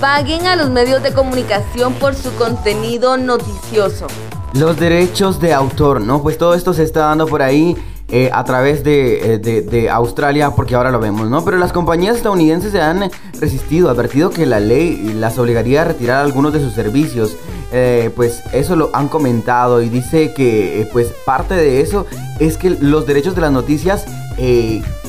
[0.00, 4.09] paguen a los medios de comunicación por su contenido noticioso.
[4.54, 6.22] Los derechos de autor, ¿no?
[6.22, 7.76] Pues todo esto se está dando por ahí
[8.09, 11.44] eh, a través de, eh, de- de Australia, porque ahora lo vemos, ¿no?
[11.44, 16.24] Pero las compañías estadounidenses se han resistido, advertido que la ley las obligaría a retirar
[16.24, 17.36] algunos de sus servicios.
[17.72, 22.07] Eh, pues eso lo han comentado y dice que eh, pues parte de eso
[22.38, 24.07] es que los derechos de las noticias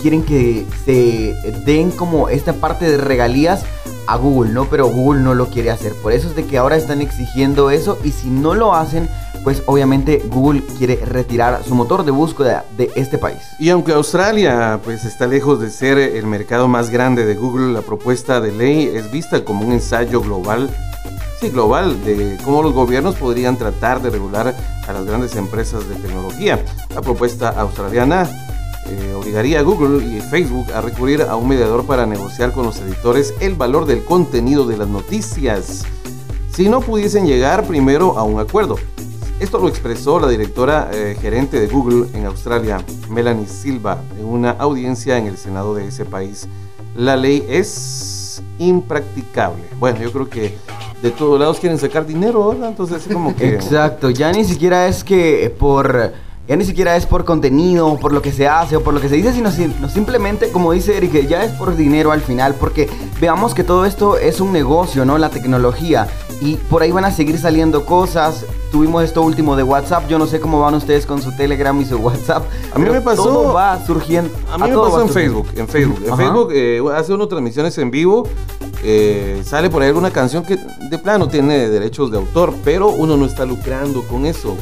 [0.01, 1.35] quieren que se
[1.65, 3.63] den como esta parte de regalías
[4.07, 4.65] a Google, ¿no?
[4.65, 5.93] Pero Google no lo quiere hacer.
[6.01, 9.09] Por eso es de que ahora están exigiendo eso y si no lo hacen,
[9.47, 13.41] pues obviamente Google quiere retirar su motor de búsqueda de este país.
[13.59, 17.81] Y aunque Australia pues está lejos de ser el mercado más grande de Google, la
[17.81, 20.69] propuesta de ley es vista como un ensayo global,
[21.39, 24.53] sí, global, de cómo los gobiernos podrían tratar de regular
[24.85, 26.61] a las grandes empresas de tecnología.
[26.93, 28.29] La propuesta australiana
[28.85, 32.81] eh, obligaría a Google y Facebook a recurrir a un mediador para negociar con los
[32.81, 35.85] editores el valor del contenido de las noticias,
[36.53, 38.75] si no pudiesen llegar primero a un acuerdo.
[39.39, 44.51] Esto lo expresó la directora eh, gerente de Google en Australia, Melanie Silva, en una
[44.51, 46.47] audiencia en el Senado de ese país.
[46.95, 49.63] La ley es impracticable.
[49.79, 50.57] Bueno, yo creo que
[51.03, 52.69] de todos lados quieren sacar dinero, ¿verdad?
[52.69, 53.49] Entonces es como que...
[53.49, 56.13] Exacto, ya ni siquiera es que por
[56.47, 59.09] ya ni siquiera es por contenido, por lo que se hace o por lo que
[59.09, 62.21] se dice, sino, sim- no simplemente, como dice Eric, que ya es por dinero al
[62.21, 62.89] final, porque
[63.19, 65.17] veamos que todo esto es un negocio, ¿no?
[65.17, 66.07] La tecnología.
[66.39, 68.45] Y por ahí van a seguir saliendo cosas.
[68.71, 70.07] Tuvimos esto último de WhatsApp.
[70.07, 72.43] Yo no sé cómo van ustedes con su Telegram y su WhatsApp.
[72.73, 74.29] A mí me pasó- Todo va surgiendo.
[74.51, 75.43] A mí me pasó en surgiendo.
[75.43, 76.01] Facebook, en Facebook.
[76.05, 76.17] En Ajá.
[76.23, 78.27] Facebook eh, hace unas transmisiones en vivo,
[78.83, 83.17] eh, sale por ahí alguna canción que de plano tiene derechos de autor, pero uno
[83.17, 84.55] no está lucrando con eso.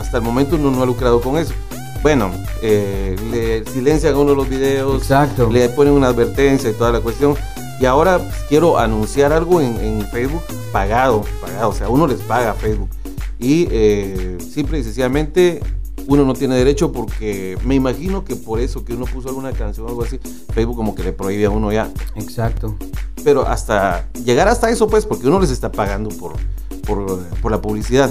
[0.00, 1.52] Hasta el momento uno no ha lucrado con eso.
[2.02, 2.30] Bueno,
[2.62, 5.50] eh, le silencian uno de los videos, Exacto.
[5.50, 7.34] le ponen una advertencia y toda la cuestión.
[7.78, 10.40] Y ahora pues, quiero anunciar algo en, en Facebook
[10.72, 12.88] pagado, pagado, o sea, uno les paga a Facebook.
[13.38, 15.60] Y eh, simple y sencillamente
[16.06, 19.84] uno no tiene derecho porque me imagino que por eso que uno puso alguna canción
[19.84, 20.18] o algo así,
[20.54, 21.90] Facebook como que le prohíbe a uno ya.
[22.14, 22.74] Exacto.
[23.22, 26.32] Pero hasta llegar hasta eso pues porque uno les está pagando por,
[26.86, 28.10] por, por la publicidad.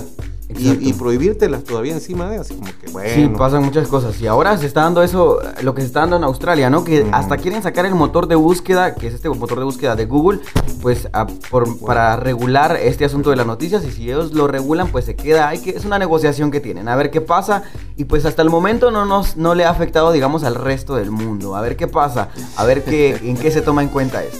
[0.58, 3.10] Y, y prohibírtela todavía encima de así como que bueno.
[3.14, 4.20] Sí, pasan muchas cosas.
[4.20, 6.84] Y ahora se está dando eso, lo que se está dando en Australia, ¿no?
[6.84, 7.14] Que Mm.
[7.14, 10.40] hasta quieren sacar el motor de búsqueda, que es este motor de búsqueda de Google,
[10.82, 13.84] pues a- por- para regular este asunto de las noticias.
[13.86, 15.50] Y si ellos lo regulan, pues se queda.
[15.50, 16.88] Hay que, es una negociación que tienen.
[16.90, 17.62] A ver qué pasa.
[17.96, 21.12] Y pues hasta el momento no, nos, no le ha afectado, digamos, al resto del
[21.12, 21.56] mundo.
[21.56, 22.30] A ver qué pasa.
[22.56, 24.40] A ver qué, en qué se toma en cuenta esto.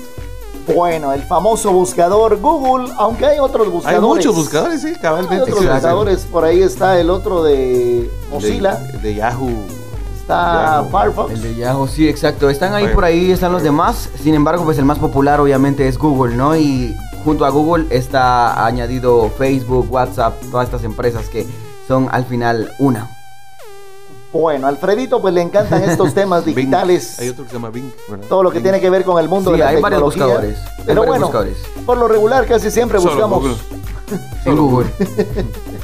[0.76, 4.02] Bueno, el famoso buscador Google, aunque hay otros Hay buscadores.
[4.02, 5.42] muchos buscadores, sí, Hay cabalmente.
[5.42, 5.74] otros Exacto.
[5.76, 9.50] buscadores, por ahí está el otro de Mozilla, De, de Yahoo.
[10.20, 10.90] está Yahoo.
[10.92, 11.32] Firefox.
[11.34, 12.50] El de Yahoo, sí, exacto.
[12.50, 12.96] Están ahí Bueno.
[12.96, 14.10] por ahí, están los demás.
[14.22, 16.56] Sin embargo, pues el más popular obviamente es Google, ¿no?
[16.56, 21.46] Y junto a Google está añadido Facebook, WhatsApp, todas estas empresas que
[21.88, 23.10] son al final una.
[24.32, 26.56] Bueno, Alfredito pues le encantan estos temas Bing.
[26.56, 27.18] digitales.
[27.20, 27.92] Hay otro que se llama Bing.
[28.10, 28.26] ¿verdad?
[28.28, 28.64] todo lo que Bing.
[28.64, 30.26] tiene que ver con el mundo Sí, de la hay varios tecnología.
[30.26, 31.58] buscadores, hay Pero varios bueno, buscadores.
[31.86, 33.40] por lo regular casi siempre Solo buscamos.
[33.40, 33.56] Google.
[34.46, 34.90] En Google.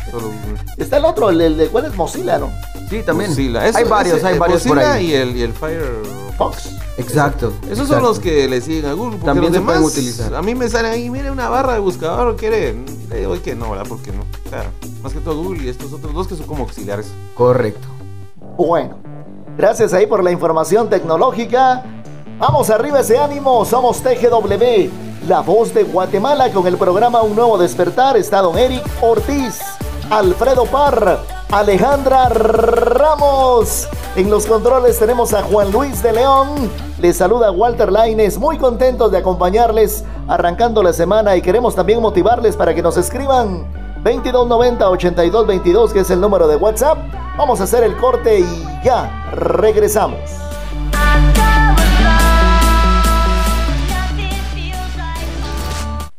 [0.09, 0.59] Solo Google.
[0.77, 2.49] Está el otro, el, el de cuál es Mozilla, ¿no?
[2.89, 3.29] Sí, también.
[3.31, 3.67] Mozilla.
[3.67, 5.11] Eso- hay varios, ese- hay el varios por Mozilla ahí.
[5.11, 6.35] Y el, y el Firefox.
[6.37, 6.69] Fox.
[6.97, 7.53] Exacto.
[7.69, 9.11] Esos son los que le siguen a Google.
[9.17, 10.33] Porque También los se pueden demás, utilizar.
[10.35, 12.75] A mí me salen ahí, mire una barra de buscador, ¿quiere?
[13.09, 13.85] Le digo que no, ¿verdad?
[13.87, 14.21] Porque no.
[14.45, 14.69] O sea,
[15.03, 17.07] más que todo Google y estos otros dos que son como auxiliares.
[17.35, 17.87] Correcto.
[18.57, 18.95] Bueno,
[19.57, 21.83] gracias ahí por la información tecnológica.
[22.39, 27.57] Vamos arriba ese ánimo, somos TGW, la voz de Guatemala con el programa Un Nuevo
[27.57, 28.15] Despertar.
[28.15, 29.59] Está don Eric Ortiz,
[30.09, 31.19] Alfredo Parr,
[31.51, 33.89] Alejandra Ramos.
[34.15, 36.71] En los controles tenemos a Juan Luis de León.
[37.01, 42.55] Les saluda Walter Laines, muy contentos de acompañarles arrancando la semana y queremos también motivarles
[42.55, 46.99] para que nos escriban 2290-8222, que es el número de WhatsApp.
[47.37, 50.19] Vamos a hacer el corte y ya regresamos.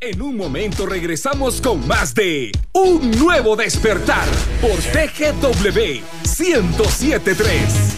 [0.01, 4.27] En un momento regresamos con más de Un Nuevo Despertar
[4.61, 7.97] por TGW 1073.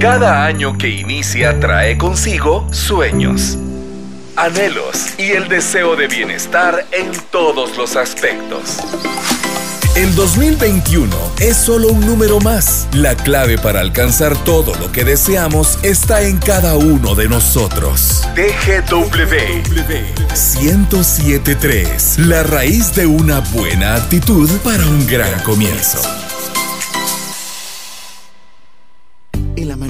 [0.00, 3.58] Cada año que inicia trae consigo sueños,
[4.40, 8.78] anhelos y el deseo de bienestar en todos los aspectos.
[9.96, 12.88] El 2021 es solo un número más.
[12.92, 18.22] La clave para alcanzar todo lo que deseamos está en cada uno de nosotros.
[18.34, 19.10] TGW
[20.60, 26.00] 1073, la raíz de una buena actitud para un gran comienzo.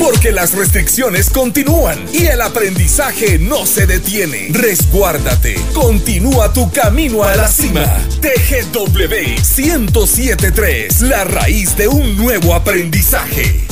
[0.00, 4.48] Porque las restricciones continúan y el aprendizaje no se detiene.
[4.50, 5.54] Resguárdate.
[5.74, 7.84] Continúa tu camino a la cima.
[8.20, 13.66] TGW 1073, la raíz de un nuevo aprendizaje.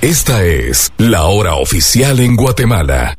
[0.00, 3.18] Esta es la hora oficial en Guatemala.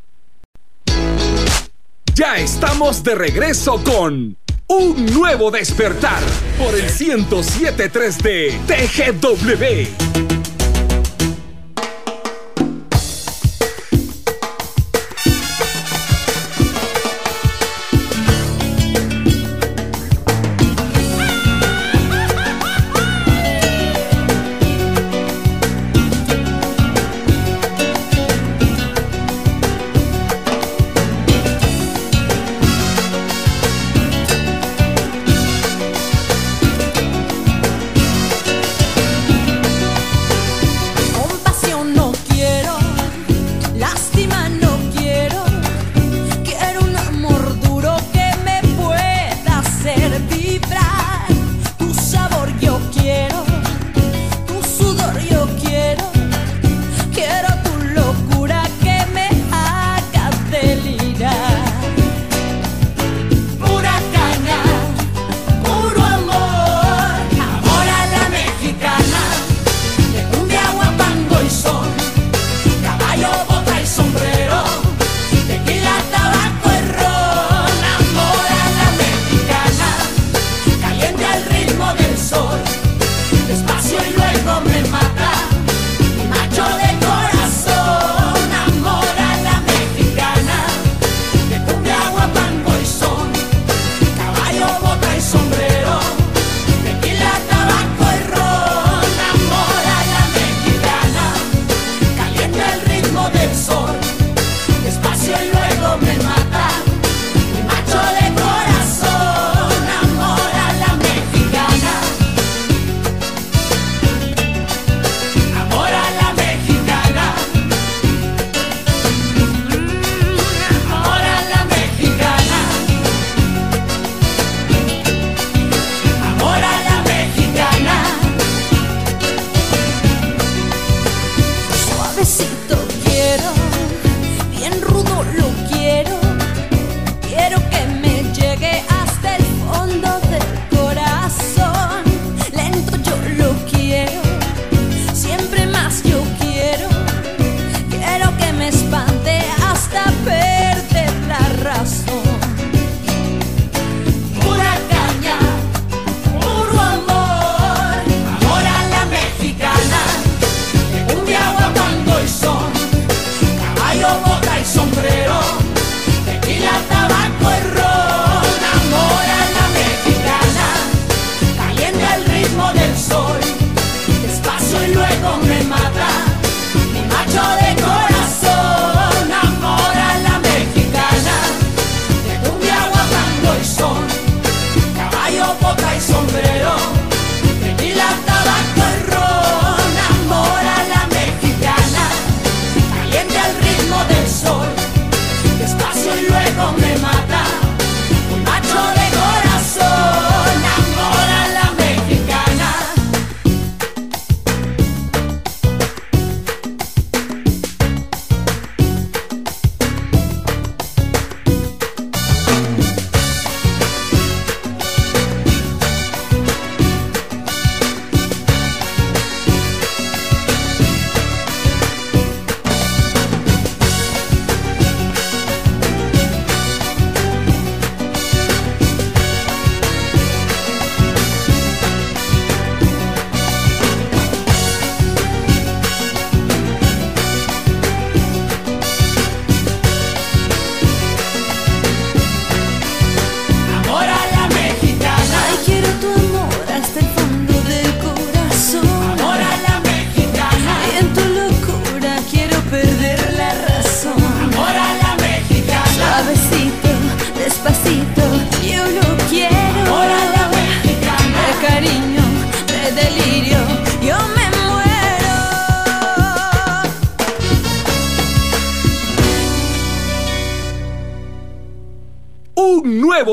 [2.16, 4.38] Ya estamos de regreso con
[4.68, 6.22] Un Nuevo Despertar
[6.58, 10.13] por el 1073 de TGW.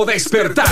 [0.05, 0.67] despertar.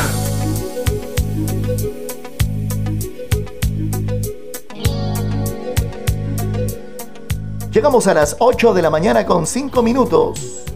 [7.72, 10.68] Llegamos a las 8 de la mañana con 5 minutos.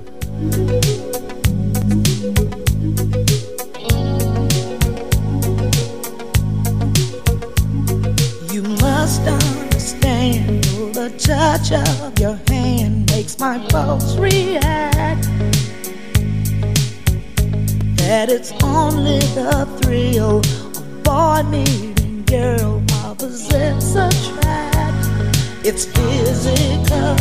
[19.34, 25.06] the thrill of boy meeting girl opposites attract.
[25.06, 25.32] a.
[25.64, 27.16] It's physical,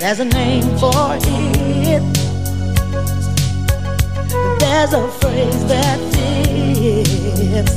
[0.00, 2.02] There's a name for it.
[4.58, 7.74] There's a phrase that fits.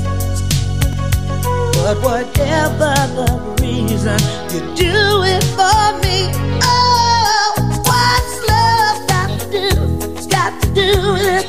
[1.75, 3.27] But whatever the
[3.61, 4.19] reason,
[4.53, 6.31] you do it for me.
[6.63, 7.55] Oh,
[7.89, 10.29] what's love got to do?
[10.29, 11.42] Got to do with it.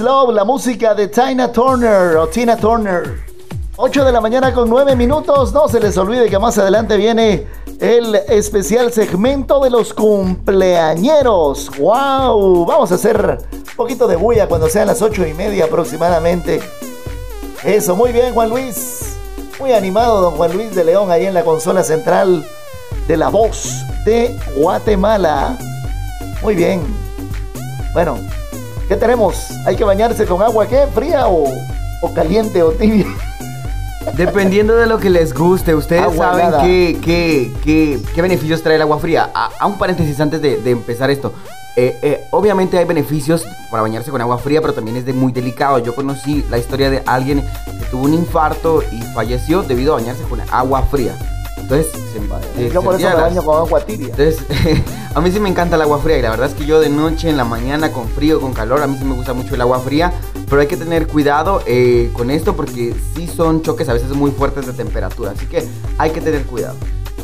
[0.00, 3.20] Love, la música de Tina Turner o Tina Turner.
[3.76, 5.52] 8 de la mañana con 9 minutos.
[5.52, 7.46] No se les olvide que más adelante viene
[7.80, 11.70] el especial segmento de los cumpleañeros.
[11.78, 12.64] ¡Wow!
[12.64, 16.60] Vamos a hacer un poquito de bulla cuando sean las 8 y media aproximadamente.
[17.64, 19.16] Eso, muy bien, Juan Luis.
[19.58, 22.46] Muy animado, don Juan Luis de León, ahí en la consola central
[23.06, 25.58] de La Voz de Guatemala.
[26.42, 26.82] Muy bien.
[27.94, 28.18] Bueno,
[28.92, 29.48] ¿qué tenemos?
[29.64, 30.86] ¿Hay que bañarse con agua qué?
[30.94, 31.44] ¿Fría o,
[32.02, 33.06] o caliente o tibia?
[34.18, 38.76] Dependiendo de lo que les guste, ustedes Agua saben qué, qué, qué, qué beneficios trae
[38.76, 39.30] el agua fría.
[39.32, 41.32] A, a un paréntesis antes de, de empezar esto.
[41.74, 45.32] Eh, eh, obviamente hay beneficios para bañarse con agua fría, pero también es de muy
[45.32, 45.78] delicado.
[45.78, 47.42] Yo conocí la historia de alguien
[47.78, 51.16] que tuvo un infarto y falleció debido a bañarse con agua fría.
[51.62, 52.18] Entonces, se,
[52.66, 54.08] eh, Yo por eso me las- baño con agua tibia.
[54.08, 54.38] entonces,
[55.14, 56.88] a mí sí me encanta el agua fría y la verdad es que yo de
[56.90, 59.60] noche, en la mañana, con frío, con calor, a mí sí me gusta mucho el
[59.60, 60.12] agua fría,
[60.48, 64.30] pero hay que tener cuidado eh, con esto porque sí son choques a veces muy
[64.32, 65.66] fuertes de temperatura, así que
[65.98, 66.76] hay que tener cuidado.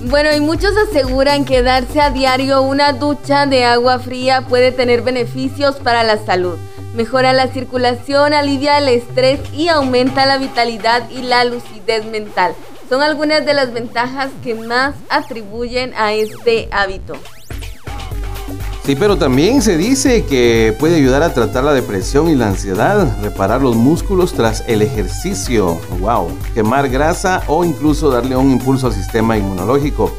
[0.04, 5.02] Bueno, y muchos aseguran que darse a diario una ducha de agua fría puede tener
[5.02, 6.56] beneficios para la salud.
[6.94, 12.54] Mejora la circulación, alivia el estrés y aumenta la vitalidad y la lucidez mental.
[12.88, 17.14] Son algunas de las ventajas que más atribuyen a este hábito.
[18.84, 23.18] Sí, pero también se dice que puede ayudar a tratar la depresión y la ansiedad,
[23.20, 28.94] reparar los músculos tras el ejercicio, wow, quemar grasa o incluso darle un impulso al
[28.94, 30.10] sistema inmunológico.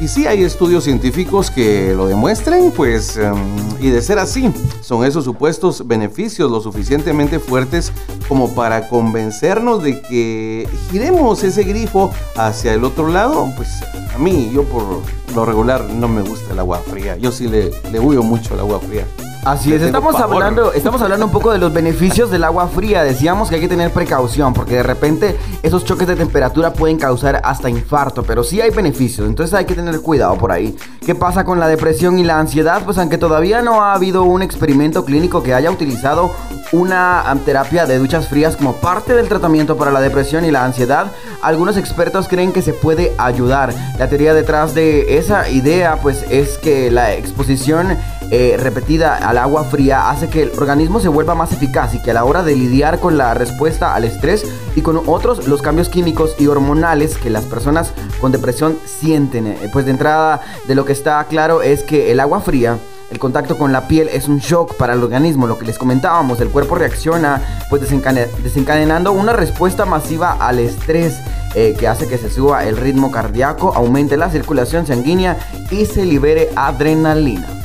[0.00, 3.36] Y sí hay estudios científicos que lo demuestren, pues, em,
[3.80, 7.92] y de ser así, son esos supuestos beneficios lo suficientemente fuertes
[8.26, 13.46] como para convencernos de que giremos ese grifo hacia el otro lado.
[13.56, 13.68] Pues
[14.14, 15.02] a mí, yo por
[15.34, 18.60] lo regular no me gusta el agua fría, yo sí le, le huyo mucho al
[18.60, 19.04] agua fría.
[19.44, 20.42] Así es, estamos pavor.
[20.42, 23.02] hablando, estamos hablando un poco de los beneficios del agua fría.
[23.02, 27.40] Decíamos que hay que tener precaución porque de repente esos choques de temperatura pueden causar
[27.42, 30.76] hasta infarto, pero sí hay beneficios, entonces hay que tener cuidado por ahí.
[31.04, 32.82] ¿Qué pasa con la depresión y la ansiedad?
[32.84, 36.30] Pues aunque todavía no ha habido un experimento clínico que haya utilizado
[36.72, 41.12] una terapia de duchas frías como parte del tratamiento para la depresión y la ansiedad,
[41.40, 43.72] algunos expertos creen que se puede ayudar.
[43.98, 47.96] La teoría detrás de esa idea pues es que la exposición
[48.30, 52.12] eh, repetida al agua fría hace que el organismo se vuelva más eficaz y que
[52.12, 54.44] a la hora de lidiar con la respuesta al estrés
[54.76, 59.46] y con otros los cambios químicos y hormonales que las personas con depresión sienten.
[59.46, 62.78] Eh, Pues de entrada de lo que está claro es que el agua fría
[63.10, 66.40] el contacto con la piel es un shock para el organismo, lo que les comentábamos,
[66.40, 71.18] el cuerpo reacciona pues desencadenando una respuesta masiva al estrés
[71.56, 75.36] eh, que hace que se suba el ritmo cardíaco, aumente la circulación sanguínea
[75.72, 77.59] y se libere adrenalina.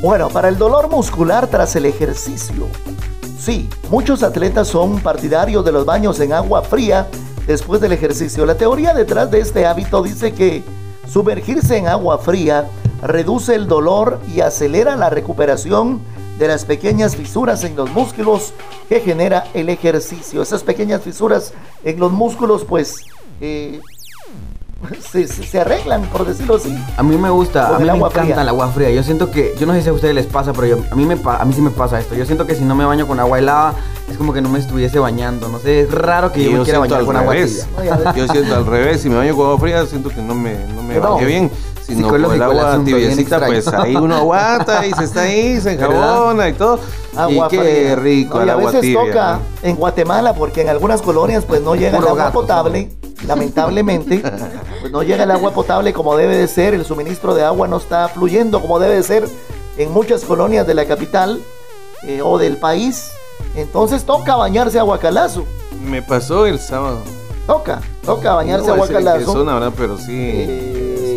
[0.00, 2.68] Bueno, para el dolor muscular tras el ejercicio.
[3.38, 7.06] Sí, muchos atletas son partidarios de los baños en agua fría
[7.46, 8.46] después del ejercicio.
[8.46, 10.64] La teoría detrás de este hábito dice que
[11.06, 12.70] sumergirse en agua fría
[13.02, 16.00] reduce el dolor y acelera la recuperación
[16.38, 18.54] de las pequeñas fisuras en los músculos
[18.88, 20.40] que genera el ejercicio.
[20.40, 21.52] Esas pequeñas fisuras
[21.84, 23.04] en los músculos pues
[23.42, 23.80] eh,
[25.12, 26.76] se, se- se arreglan, por decirlo así.
[26.96, 28.42] A mí me gusta, a mí el me agua encanta fría.
[28.42, 28.90] el agua fría.
[28.90, 31.04] Yo siento que, yo no sé si a ustedes les pasa, pero yo- a, mí
[31.06, 32.14] me, a mí sí me pasa esto.
[32.14, 33.74] Yo siento que si no me baño con agua helada,
[34.10, 35.48] es como que no me estuviese bañando.
[35.48, 37.66] No sé, es raro que yo, Y me quiera bañar con agua revés.
[37.76, 38.14] tibia.
[38.14, 40.82] Yo siento al revés, si me baño con agua fría, siento que no me, no
[40.82, 41.14] me No.
[41.14, 41.50] bañé bien.
[41.82, 45.60] Sino con el el agua bien tibiecita, pues ahí uno aguanta y se está ahí,
[45.60, 46.78] se enjabona y todo.
[47.16, 47.96] Agua y qué fría.
[47.96, 49.00] rico No, y el a agua veces tibia.
[49.00, 49.68] toca ¿no?
[49.68, 52.90] en Guatemala porque en algunas colonias pues no llega el agua gato, potable,
[53.26, 54.22] lamentablemente,
[54.80, 57.76] pues no llega el agua potable como debe de ser, el suministro de agua no
[57.76, 59.28] está fluyendo como debe de ser
[59.76, 61.40] en muchas colonias de la capital
[62.02, 63.10] eh, o del país.
[63.54, 65.44] Entonces toca bañarse a guacalazo,
[65.84, 67.00] Me pasó el sábado.
[67.46, 69.32] toca, toca bañarse No a guacalazo.
[69.32, 69.72] zona, ¿verdad?
[69.76, 70.46] Pero sí,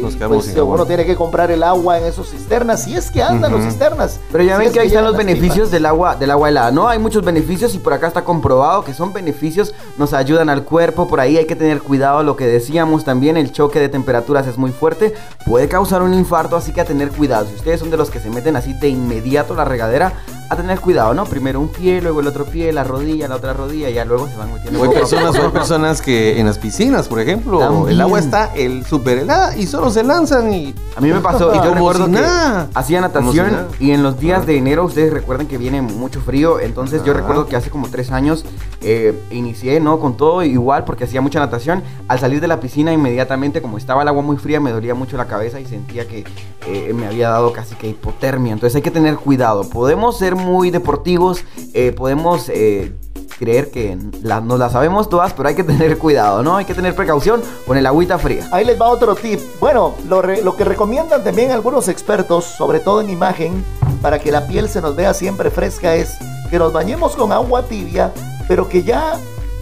[0.04, 0.76] nos quedamos Pues sin agua.
[0.76, 3.62] uno tiene que comprar el agua en esos cisternas, si es que andan Ujú.
[3.64, 4.20] los cisternas.
[4.32, 5.72] Pero ya Si ven es que ahí están los beneficios pipas.
[5.72, 6.72] del agua, del agua helada.
[6.72, 10.64] No, hay muchos beneficios y por acá está comprobado que son beneficios, nos ayudan al
[10.64, 11.08] cuerpo.
[11.08, 14.58] Por ahí hay que tener cuidado, lo que decíamos también, el choque de temperaturas es
[14.58, 15.14] muy fuerte,
[15.46, 17.46] puede causar un infarto, así que a tener cuidado.
[17.48, 20.14] Si ustedes son de los que se meten así de inmediato a la regadera,
[20.50, 21.26] a tener cuidado, ¿no?
[21.26, 24.28] Primero un pie, luego el otro pie, la rodilla, la otra rodilla, y ya luego
[24.28, 24.80] se van metiendo.
[24.82, 27.90] O hay personas, hay personas que en las piscinas, por ejemplo, También.
[27.90, 31.54] el agua está el super helada y solo se lanzan y A mí me pasó,
[31.54, 32.70] y yo como recuerdo si que nada.
[32.74, 36.60] hacía si natación y en los días de enero, ustedes recuerdan que viene mucho frío,
[36.60, 37.22] entonces yo Ajá.
[37.22, 38.46] recuerdo que hace como tres años
[38.82, 40.00] eh, inicié, ¿no?
[40.00, 41.84] Con todo igual porque hacía mucha natación.
[42.08, 45.18] Al salir de la piscina inmediatamente, como estaba el agua muy fría, me dolía mucho
[45.18, 46.26] la cabeza y sentía que
[46.68, 48.54] eh, me había dado casi que hipotermia.
[48.54, 49.70] Entonces hay que tener cuidado.
[49.70, 52.94] Podemos ser muy deportivos, eh, podemos eh,
[53.40, 56.58] creer que la- nos la sabemos todas, pero hay que tener cuidado, ¿no?
[56.58, 58.48] Hay que tener precaución con el agüita fría.
[58.52, 59.40] Ahí les va otro tip.
[59.60, 63.64] Bueno, lo, lo que recomiendan también algunos expertos, sobre todo en imagen,
[64.02, 66.16] para que la piel se nos vea siempre fresca, es
[66.50, 68.12] que nos bañemos con agua tibia,
[68.48, 69.18] pero que ya,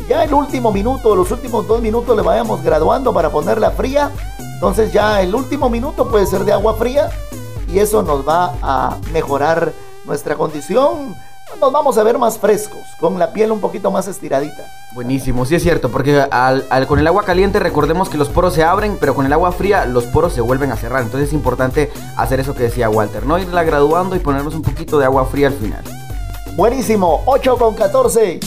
[0.09, 4.11] ya el último minuto, los últimos dos minutos le vayamos graduando para ponerla fría.
[4.55, 7.09] Entonces ya el último minuto puede ser de agua fría
[7.71, 9.71] y eso nos va a mejorar
[10.05, 11.15] nuestra condición.
[11.59, 14.63] Nos vamos a ver más frescos, con la piel un poquito más estiradita.
[14.93, 18.53] Buenísimo, sí es cierto, porque al, al- con el agua caliente recordemos que los poros
[18.53, 21.01] se abren, pero con el agua fría los poros se vuelven a cerrar.
[21.03, 23.37] Entonces es importante hacer eso que decía Walter, ¿no?
[23.37, 25.83] Irla graduando y ponernos un poquito de agua fría al final.
[26.55, 28.39] Buenísimo, 8 con 14.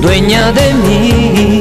[0.00, 1.51] Dueña de mí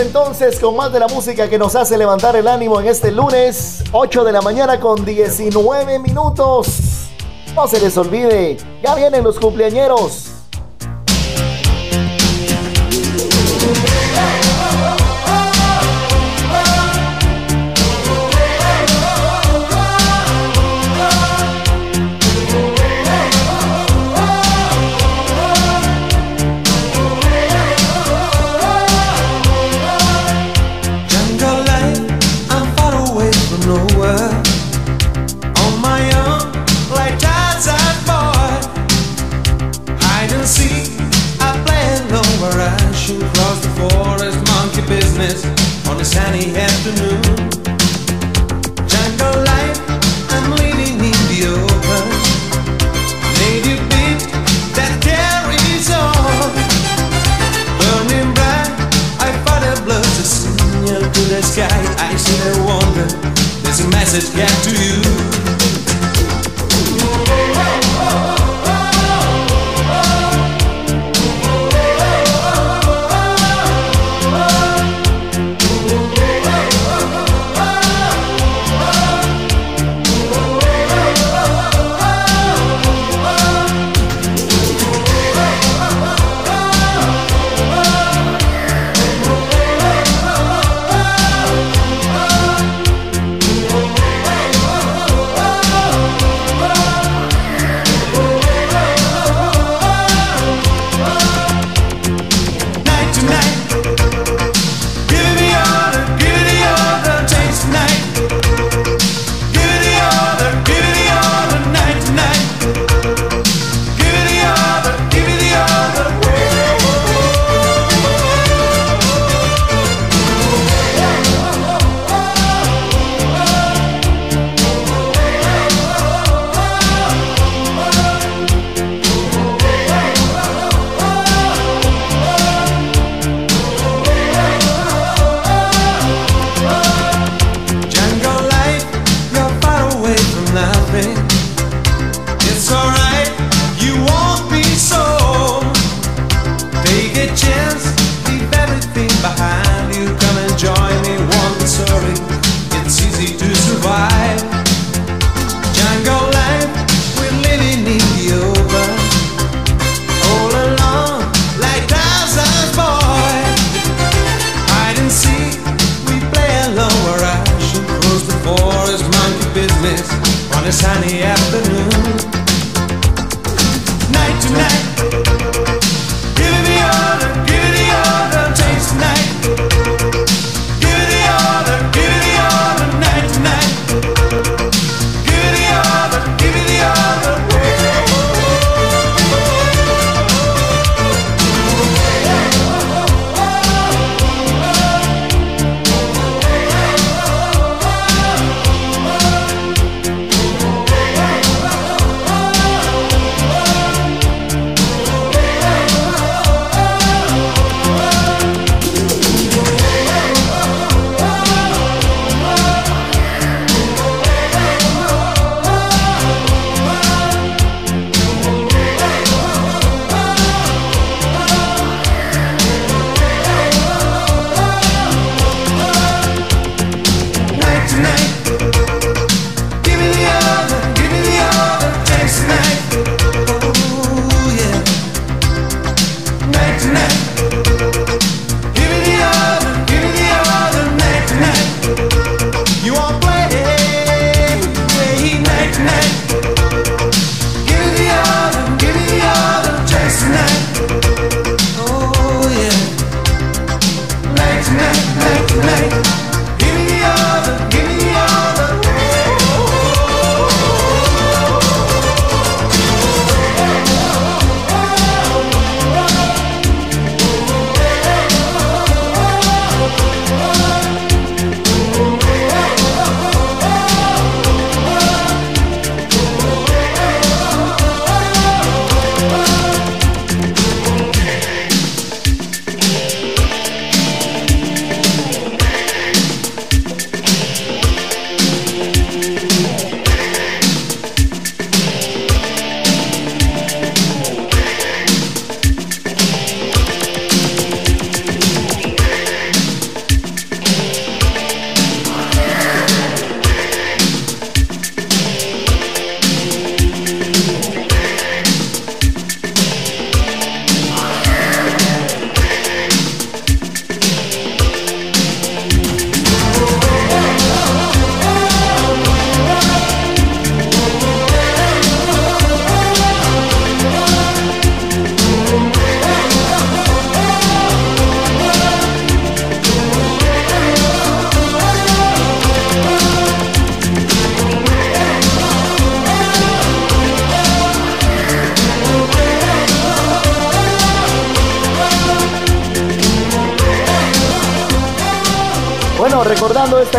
[0.00, 3.84] entonces con más de la música que nos hace levantar el ánimo en este lunes,
[3.92, 7.08] 8 de la mañana con 19 minutos.
[7.54, 10.29] No se les olvide, ya vienen los cumpleañeros.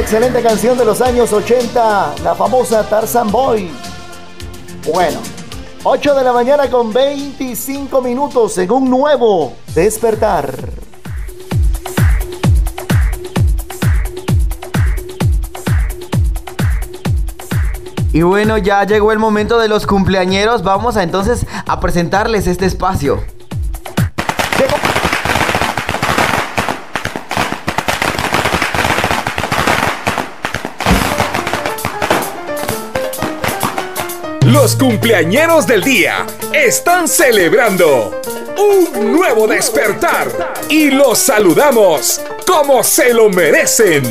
[0.01, 3.69] Excelente canción de los años 80, la famosa Tarzan Boy.
[4.91, 5.19] Bueno,
[5.83, 10.55] 8 de la mañana con 25 minutos en un nuevo despertar.
[18.11, 20.63] Y bueno, ya llegó el momento de los cumpleañeros.
[20.63, 23.23] Vamos a entonces a presentarles este espacio.
[34.51, 38.19] Los cumpleañeros del día están celebrando
[38.57, 40.27] un nuevo despertar
[40.67, 44.03] y los saludamos como se lo merecen.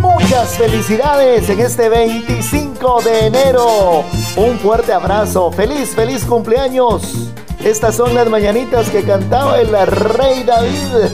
[0.00, 4.04] Muchas felicidades en este 25 de enero.
[4.36, 5.52] Un fuerte abrazo.
[5.52, 7.28] Feliz, feliz cumpleaños.
[7.62, 11.12] Estas son las mañanitas que cantaba el rey David.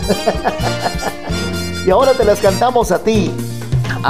[1.87, 3.33] y ahora te las cantamos a ti.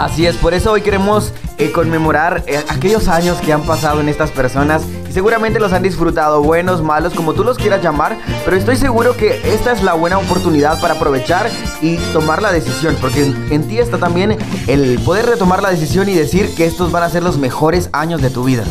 [0.05, 4.09] Así es, por eso hoy queremos eh, conmemorar eh, aquellos años que han pasado en
[4.09, 8.57] estas personas y seguramente los han disfrutado, buenos, malos, como tú los quieras llamar, pero
[8.57, 11.51] estoy seguro que esta es la buena oportunidad para aprovechar
[11.83, 14.39] y tomar la decisión, porque en, ti está también
[14.69, 17.89] el poder de tomar la decisión y decir que estos van a ser los mejores
[17.93, 18.63] años de tu vida.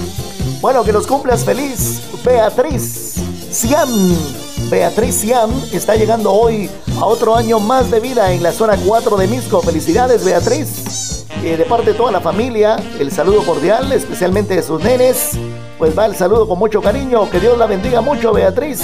[0.62, 3.16] Bueno, que los cumplas feliz, Beatriz
[3.52, 3.90] Siam.
[4.70, 6.70] Beatriz Siam está llegando hoy
[7.02, 9.62] a otro año más de vida en la zona 4 de Misco.
[9.62, 11.17] Felicidades, Beatriz.
[11.44, 15.38] Eh, de parte de toda la familia, el saludo cordial, especialmente de sus nenes.
[15.78, 17.30] Pues va el saludo con mucho cariño.
[17.30, 18.82] Que Dios la bendiga mucho, Beatriz.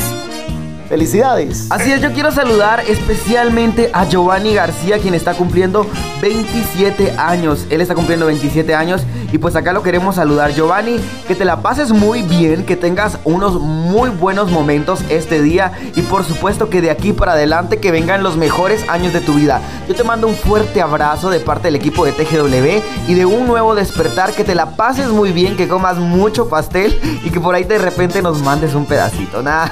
[0.88, 1.68] Felicidades.
[1.72, 5.88] Así es, yo quiero saludar especialmente a Giovanni García, quien está cumpliendo
[6.22, 7.66] 27 años.
[7.72, 9.02] Él está cumpliendo 27 años
[9.34, 10.54] y pues acá lo queremos saludar.
[10.54, 15.72] Giovanni, que te la pases muy bien, que tengas unos muy buenos momentos este día
[15.96, 19.34] y por supuesto que de aquí para adelante que vengan los mejores años de tu
[19.34, 19.60] vida.
[19.88, 23.48] Yo te mando un fuerte abrazo de parte del equipo de TGW y de un
[23.48, 27.56] nuevo despertar, que te la pases muy bien, que comas mucho pastel y que por
[27.56, 29.42] ahí de repente nos mandes un pedacito.
[29.44, 29.68] Nah,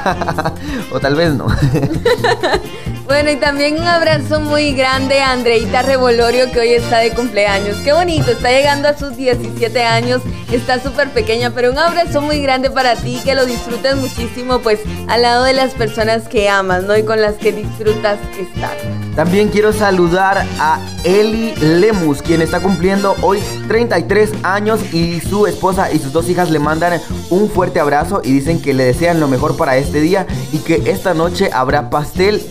[0.91, 1.45] o tal vez no.
[3.05, 7.77] Bueno, y también un abrazo muy grande a Andreita Revolorio que hoy está de cumpleaños.
[7.83, 10.21] Qué bonito, está llegando a sus 17 años,
[10.51, 14.79] está súper pequeña, pero un abrazo muy grande para ti, que lo disfrutes muchísimo, pues
[15.07, 16.95] al lado de las personas que amas, ¿no?
[16.97, 18.77] Y con las que disfrutas estar.
[19.15, 25.91] También quiero saludar a Eli Lemus, quien está cumpliendo hoy 33 años y su esposa
[25.91, 29.27] y sus dos hijas le mandan un fuerte abrazo y dicen que le desean lo
[29.27, 32.41] mejor para este día y que esta noche habrá pastel.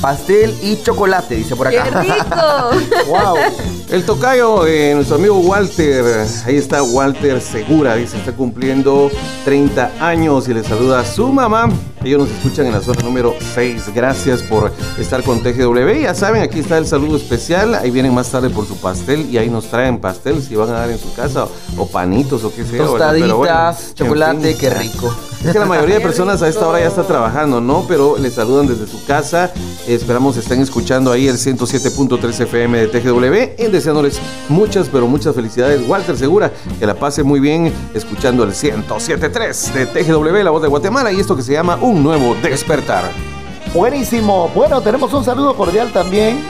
[0.00, 1.84] Pastel y chocolate, dice por acá.
[1.84, 3.06] ¡Qué rico!
[3.08, 3.36] Wow.
[3.88, 9.10] El tocayo, eh, nuestro amigo Walter, ahí está Walter Segura, dice, está cumpliendo
[9.44, 11.68] 30 años y le saluda a su mamá.
[12.06, 13.92] Ellos nos escuchan en la zona número 6.
[13.92, 16.02] Gracias por estar con TGW.
[16.02, 17.74] Ya saben, aquí está el saludo especial.
[17.74, 20.74] Ahí vienen más tarde por su pastel y ahí nos traen pastel si van a
[20.74, 22.78] dar en su casa o panitos o qué sea.
[22.84, 24.56] Tostaditas, en chocolate, fin.
[24.56, 25.12] qué rico.
[25.44, 27.84] Es que la mayoría de personas a esta hora ya está trabajando, ¿no?
[27.86, 29.52] Pero les saludan desde su casa.
[29.86, 33.64] Esperamos estén escuchando ahí el 107.3 FM de TGW.
[33.64, 35.82] Y deseándoles muchas, pero muchas felicidades.
[35.88, 40.68] Walter Segura, que la pase muy bien escuchando el 107.3 de TGW, la voz de
[40.68, 41.12] Guatemala.
[41.12, 43.04] Y esto que se llama Un Nuevo Despertar.
[43.74, 44.50] Buenísimo.
[44.54, 46.40] Bueno, tenemos un saludo cordial también.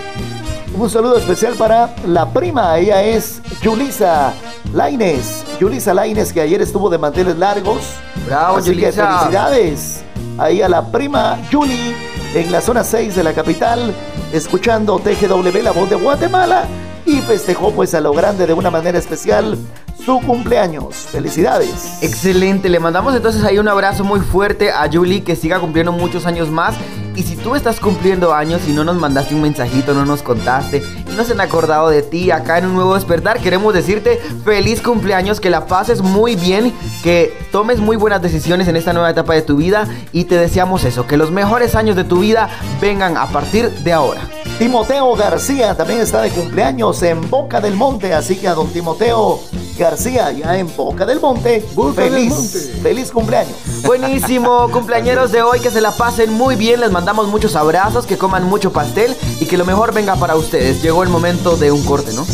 [0.76, 2.76] Un saludo especial para la prima.
[2.78, 4.32] Ella es Yulisa
[4.72, 5.44] Laines.
[5.60, 7.82] Yulisa Laines, que ayer estuvo de manteles largos.
[8.26, 10.02] Bravo, Así que felicidades.
[10.38, 11.94] Ahí a la prima Yuli
[12.34, 13.94] en la zona 6 de la capital,
[14.32, 16.64] escuchando TGW, la voz de Guatemala.
[17.06, 19.56] Y festejó pues a lo grande de una manera especial
[20.04, 20.94] su cumpleaños.
[21.10, 22.02] Felicidades.
[22.02, 26.26] Excelente, le mandamos entonces ahí un abrazo muy fuerte a Julie, que siga cumpliendo muchos
[26.26, 26.74] años más.
[27.14, 30.82] Y si tú estás cumpliendo años y no nos mandaste un mensajito, no nos contaste
[31.16, 35.40] no se han acordado de ti acá en un nuevo despertar, queremos decirte feliz cumpleaños,
[35.40, 36.72] que la pases muy bien,
[37.02, 40.84] que tomes muy buenas decisiones en esta nueva etapa de tu vida y te deseamos
[40.84, 44.20] eso, que los mejores años de tu vida vengan a partir de ahora.
[44.58, 49.40] Timoteo García también está de cumpleaños en Boca del Monte, así que a don Timoteo
[49.78, 51.62] García ya en Boca del Monte,
[51.94, 53.54] feliz, feliz cumpleaños.
[53.84, 58.16] Buenísimo, cumpleañeros de hoy, que se la pasen muy bien, les mandamos muchos abrazos, que
[58.16, 60.82] coman mucho pastel y que lo mejor venga para ustedes.
[60.82, 62.26] Llegó el momento de un corte, ¿no?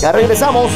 [0.00, 0.70] Ya regresamos.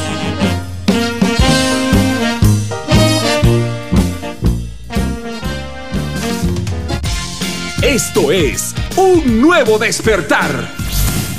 [7.83, 10.73] Esto es Un Nuevo Despertar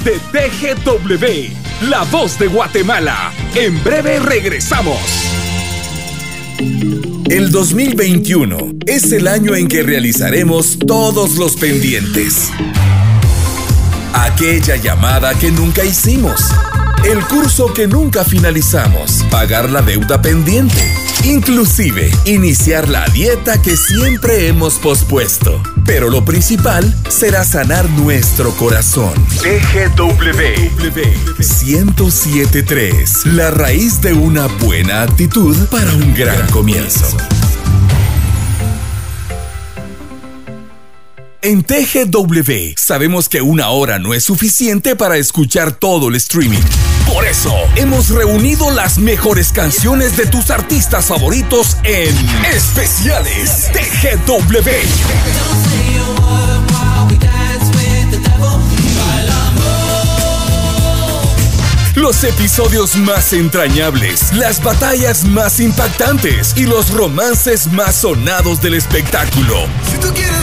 [0.04, 3.34] de TGW, la voz de Guatemala.
[3.56, 5.00] En breve regresamos.
[7.30, 12.52] El 2021 es el año en que realizaremos todos los pendientes.
[14.14, 16.42] Aquella llamada que nunca hicimos,
[17.04, 24.48] el curso que nunca finalizamos, pagar la deuda pendiente, inclusive iniciar la dieta que siempre
[24.48, 25.62] hemos pospuesto.
[25.86, 29.14] Pero lo principal será sanar nuestro corazón.
[29.42, 30.12] TGW
[31.38, 37.18] 1073, la raíz de una buena actitud para un gran comienzo.
[41.42, 46.60] En TGW sabemos que una hora no es suficiente para escuchar todo el streaming.
[47.08, 52.14] Por eso hemos reunido las mejores canciones de tus artistas favoritos en
[52.44, 54.70] Especiales TGW.
[61.96, 69.68] Los episodios más entrañables, las batallas más impactantes y los romances más sonados del espectáculo.
[69.90, 70.40] Si tú quieres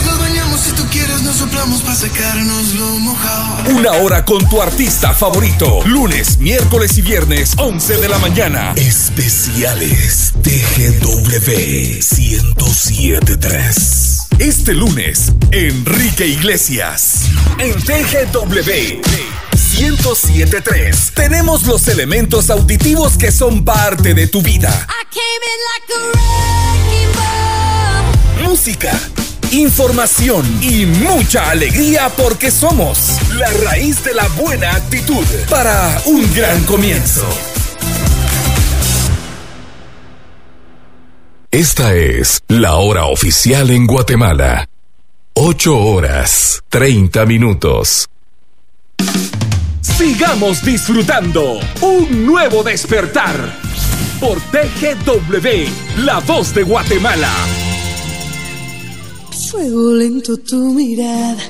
[0.57, 3.69] si tú quieres nos soplamos para secarnos lo mojado.
[3.75, 5.81] Una hora con tu artista favorito.
[5.85, 8.73] Lunes, miércoles y viernes, 11 de la mañana.
[8.75, 14.27] Especiales TGW 1073.
[14.39, 17.21] Este lunes, Enrique Iglesias.
[17.59, 19.01] En TGW
[19.79, 24.87] 1073 tenemos los elementos auditivos que son parte de tu vida.
[28.43, 28.99] Música,
[29.51, 36.63] información y mucha alegría porque somos la raíz de la buena actitud para un gran
[36.63, 37.25] comienzo.
[41.51, 44.67] Esta es la hora oficial en Guatemala.
[45.33, 48.09] 8 horas 30 minutos.
[49.81, 53.35] Sigamos disfrutando un nuevo despertar
[54.19, 57.66] por TGW, la voz de Guatemala.
[59.37, 61.41] Fuego lento tu mirada,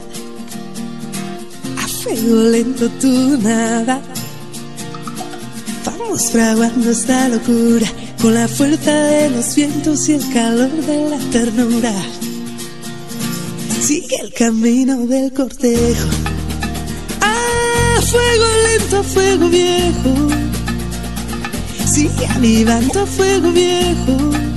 [1.78, 4.02] a fuego lento tu nada.
[5.84, 7.88] Vamos fraguando esta locura
[8.22, 11.94] con la fuerza de los vientos y el calor de la ternura.
[13.82, 16.10] Sigue el camino del cortejo.
[17.22, 20.28] A fuego lento, fuego viejo.
[21.86, 24.57] Sigue avivando fuego viejo.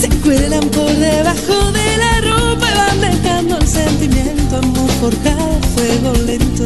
[0.00, 4.56] Se cuelan por debajo de la ropa y van dejando el sentimiento.
[4.56, 6.64] Amor forjado a fuego lento.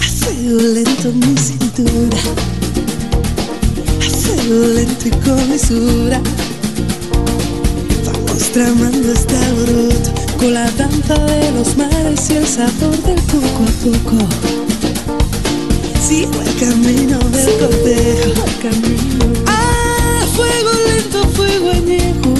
[0.00, 2.18] A fuego lento mi cintura.
[4.00, 6.20] A fuego lento y con.
[8.04, 13.62] Vamos tramando este alboroto con la danza de los mares y el sabor del poco
[13.62, 14.75] a poco.
[16.06, 18.44] Sigo el camino del cortejo.
[19.46, 22.32] Ah, fuego lento, fuego añejo.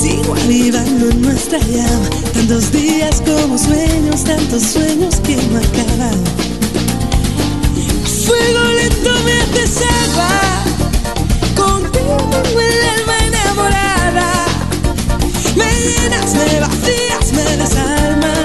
[0.00, 2.08] Sigo avivando en nuestra llama.
[2.32, 6.18] Tantos días como sueños, tantos sueños que no acaban.
[8.24, 10.64] Fuego lento me haces agua.
[11.54, 14.46] Contigo tengo el alma enamorada.
[15.56, 18.41] Me llenas, me vacías, me desarmas.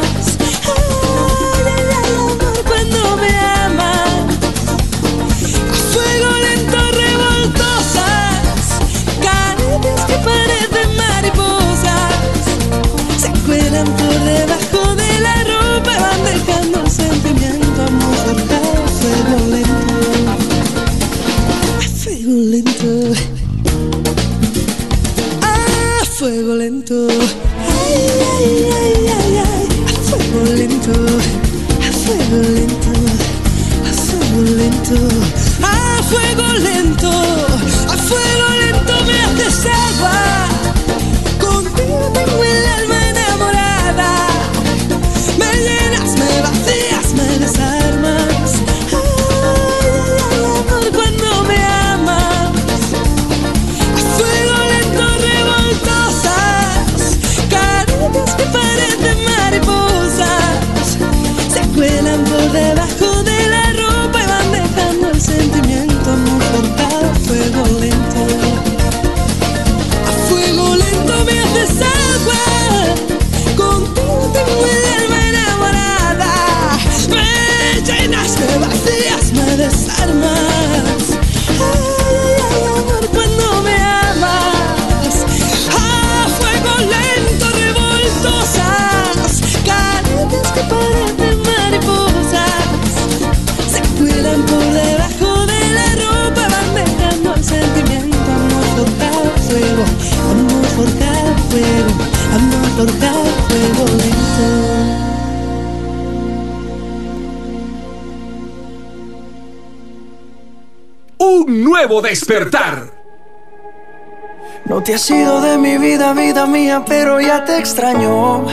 [114.65, 118.45] No te has ido de mi vida, vida mía, pero ya te extraño.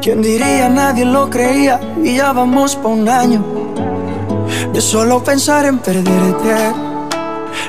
[0.00, 0.70] ¿Quién diría?
[0.70, 3.44] Nadie lo creía y ya vamos por un año.
[4.72, 6.72] De solo pensar en perderte.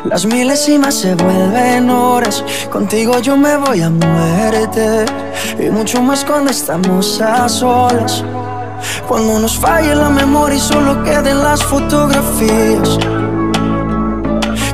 [0.05, 2.45] Las milésimas se vuelven horas.
[2.71, 5.03] Contigo yo me voy a muerte.
[5.59, 8.23] Y mucho más cuando estamos a solas.
[9.05, 12.97] Cuando nos falle la memoria y solo queden las fotografías.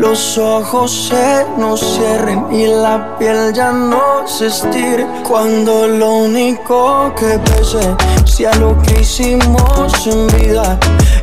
[0.00, 5.06] los ojos se nos cierren y la piel ya no se estire.
[5.28, 7.94] Cuando lo único que pese
[8.24, 10.78] sea lo que hicimos en vida.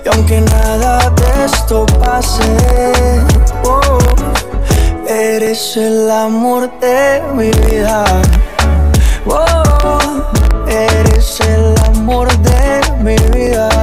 [0.05, 3.23] Y aunque nada de esto pase,
[3.65, 3.97] oh,
[5.07, 8.05] eres el amor de mi vida.
[9.25, 10.21] Oh,
[10.67, 13.76] eres el amor de mi vida.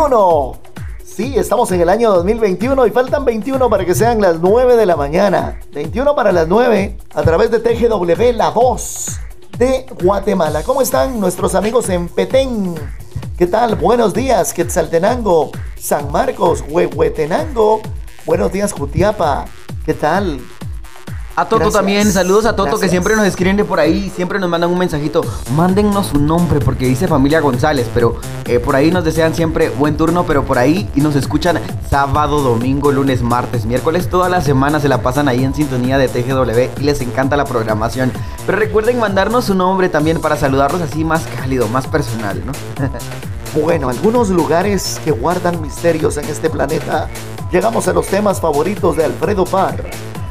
[0.00, 0.52] 21.
[1.04, 4.86] Sí, estamos en el año 2021 y faltan 21 para que sean las 9 de
[4.86, 5.60] la mañana.
[5.74, 9.20] 21 para las 9 a través de TGW, la voz
[9.58, 10.62] de Guatemala.
[10.62, 12.74] ¿Cómo están nuestros amigos en Petén?
[13.36, 13.74] ¿Qué tal?
[13.74, 17.82] Buenos días, Quetzaltenango, San Marcos, Huehuetenango.
[18.24, 19.44] Buenos días, Jutiapa.
[19.84, 20.40] ¿Qué tal?
[21.36, 21.74] A Toto Gracias.
[21.74, 24.78] también, saludos a Toto que siempre nos escriben de por ahí, siempre nos mandan un
[24.78, 25.22] mensajito.
[25.54, 28.16] Mándennos su nombre porque dice familia González, pero
[28.46, 32.42] eh, por ahí nos desean siempre buen turno, pero por ahí y nos escuchan sábado,
[32.42, 36.80] domingo, lunes, martes, miércoles, toda la semana se la pasan ahí en sintonía de TGW
[36.80, 38.12] y les encanta la programación.
[38.44, 42.52] Pero recuerden mandarnos su nombre también para saludarlos así más cálido, más personal, ¿no?
[43.52, 47.08] Bueno, algunos lugares que guardan misterios en este planeta.
[47.50, 49.90] Llegamos a los temas favoritos de Alfredo Parr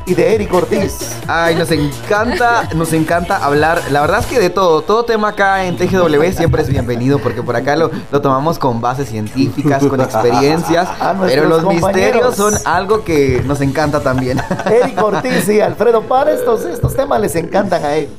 [0.10, 1.16] y de Eric Ortiz.
[1.28, 3.80] Ay, nos encanta, nos encanta hablar.
[3.92, 7.44] La verdad es que de todo, todo tema acá en TGW siempre es bienvenido porque
[7.44, 10.90] por acá lo, lo tomamos con bases científicas, con experiencias.
[11.28, 11.94] Pero los compañeros.
[11.94, 14.42] misterios son algo que nos encanta también.
[14.66, 18.14] Eric Ortiz y Alfredo Parr, estos, estos temas les encantan a ellos.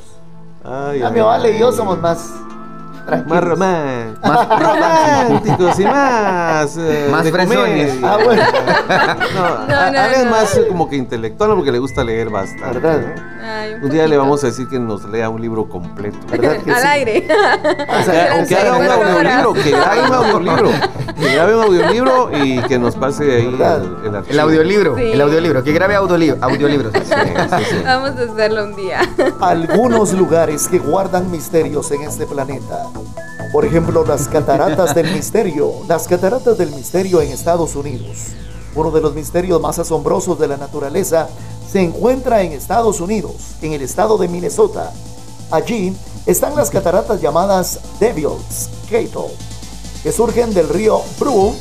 [0.63, 2.29] Ay, A mi Vale y yo somos más
[3.27, 4.49] más, román- Más-
[5.29, 6.77] románticos y más.
[6.77, 7.91] eh, Más de fresones.
[7.95, 8.11] comedia.
[8.13, 8.43] Ah, bueno.
[9.35, 10.31] No, No, a- no, no.
[10.31, 12.79] más como que intelectual porque le gusta leer bastante.
[12.79, 13.01] ¿Verdad?
[13.15, 13.31] ¿no?
[13.43, 16.17] Ay, un Un día le vamos a decir que nos lea un libro completo.
[16.29, 16.87] ¿Verdad que Al sí?
[16.87, 17.27] aire.
[17.27, 20.69] O sea, Pero O que haga un audiolibro, que grabe un audiolibro,
[21.19, 23.81] que grabe un audiolibro y que nos pase ahí ¿Verdad?
[23.83, 24.33] el, el archivo.
[24.33, 25.11] El audiolibro, Sí.
[25.13, 26.93] el audiolibro, que grabe audiolibro, audiolibros.
[26.93, 27.75] Sí, sí, sí.
[27.85, 28.99] Vamos a hacerlo un día.
[29.41, 32.83] algunos lugares que guardan misterios en este planeta.
[33.51, 35.73] Por ejemplo, las cataratas del misterio.
[35.87, 38.27] Las cataratas del misterio en Estados Unidos.
[38.75, 41.27] Uno de los misterios más asombrosos de la naturaleza
[41.69, 44.91] se encuentra en Estados Unidos, en el estado de Minnesota.
[45.51, 45.95] Allí
[46.25, 49.11] están las cataratas llamadas Devil's Gate,
[50.03, 51.53] que surgen del río Bru.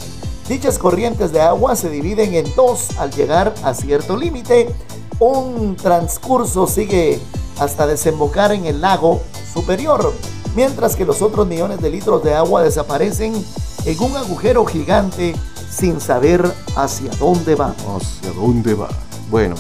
[0.49, 4.75] Dichas corrientes de agua se dividen en dos al llegar a cierto límite.
[5.19, 7.21] Un transcurso sigue
[7.59, 9.21] hasta desembocar en el lago
[9.53, 10.13] superior,
[10.55, 13.33] mientras que los otros millones de litros de agua desaparecen
[13.85, 15.35] en un agujero gigante
[15.71, 17.75] sin saber hacia dónde va.
[17.97, 18.89] ¿Hacia dónde va?
[19.31, 19.55] Bueno,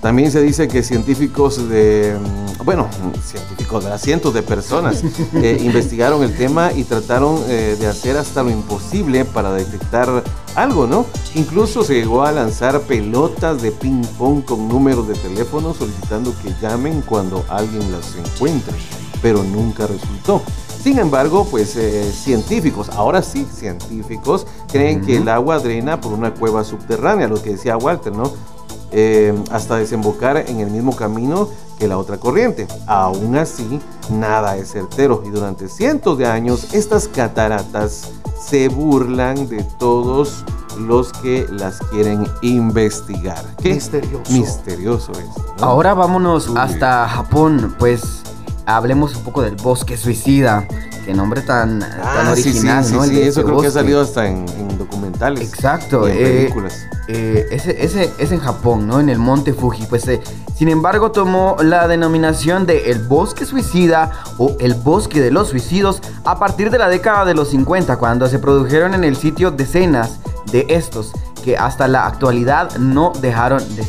[0.00, 2.88] también se dice que científicos de, mm, bueno,
[3.22, 5.02] científicos de cientos de personas
[5.34, 10.24] eh, investigaron el tema y trataron eh, de hacer hasta lo imposible para detectar
[10.54, 11.04] algo, ¿no?
[11.34, 16.54] Incluso se llegó a lanzar pelotas de ping pong con números de teléfono solicitando que
[16.62, 18.74] llamen cuando alguien las encuentre,
[19.22, 20.42] pero nunca resultó.
[20.82, 26.32] Sin embargo, pues eh, científicos, ahora sí científicos, creen que el agua drena por una
[26.32, 28.32] cueva subterránea, lo que decía Walter, ¿no?
[28.92, 31.48] Eh, hasta desembocar en el mismo camino
[31.78, 32.66] que la otra corriente.
[32.86, 33.78] Aún así,
[34.10, 38.10] nada es certero y durante cientos de años estas cataratas
[38.42, 40.44] se burlan de todos
[40.78, 43.44] los que las quieren investigar.
[43.62, 43.74] ¿Qué?
[43.74, 44.32] Misterioso.
[44.32, 45.60] Misterioso es.
[45.60, 45.64] ¿no?
[45.64, 46.56] Ahora vámonos Uy.
[46.58, 48.22] hasta Japón, pues
[48.76, 50.66] hablemos un poco del bosque suicida.
[51.04, 53.04] Qué nombre tan, tan Ah, sí, original, sí, ¿no?
[53.04, 55.40] sí, El sí, eso creo que ha salido hasta en, en documentales.
[55.52, 56.86] Exacto, y en eh, películas.
[57.08, 59.00] eh, ese, ese es en Japón, ¿no?
[59.00, 59.86] En el monte Fuji.
[59.86, 60.20] Pues, eh,
[60.54, 66.02] sin embargo, tomó la denominación de el bosque suicida o el bosque de los suicidos
[66.24, 70.18] a partir de la década de los 50, cuando se produjeron en el sitio decenas
[70.52, 73.84] de estos que hasta la actualidad no dejaron de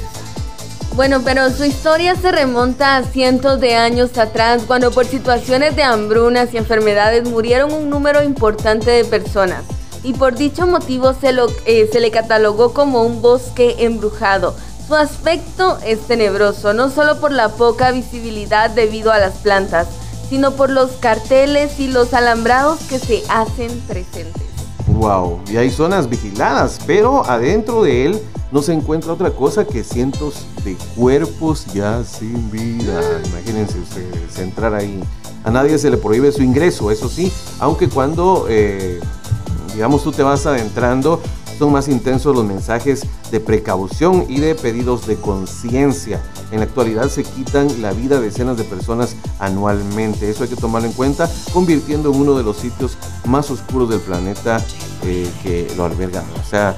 [0.94, 5.84] Bueno, pero su historia se remonta a cientos de años atrás, cuando por situaciones de
[5.84, 9.64] hambrunas y enfermedades murieron un número importante de personas.
[10.04, 14.54] Y por dicho motivo se, lo, eh, se le catalogó como un bosque embrujado.
[14.86, 19.88] Su aspecto es tenebroso, no solo por la poca visibilidad debido a las plantas,
[20.30, 24.51] sino por los carteles y los alambrados que se hacen presentes.
[24.94, 29.84] Wow, y hay zonas vigiladas, pero adentro de él no se encuentra otra cosa que
[29.84, 33.02] cientos de cuerpos ya sin vida.
[33.26, 35.02] Imagínense ustedes entrar ahí.
[35.44, 39.00] A nadie se le prohíbe su ingreso, eso sí, aunque cuando, eh,
[39.74, 41.22] digamos, tú te vas adentrando,
[41.62, 46.20] son más intensos los mensajes de precaución y de pedidos de conciencia.
[46.52, 50.28] En la actualidad se quitan la vida de decenas de personas anualmente.
[50.28, 54.00] Eso hay que tomarlo en cuenta, convirtiendo en uno de los sitios más oscuros del
[54.00, 54.60] planeta
[55.04, 56.24] eh, que lo alberga.
[56.44, 56.76] O sea,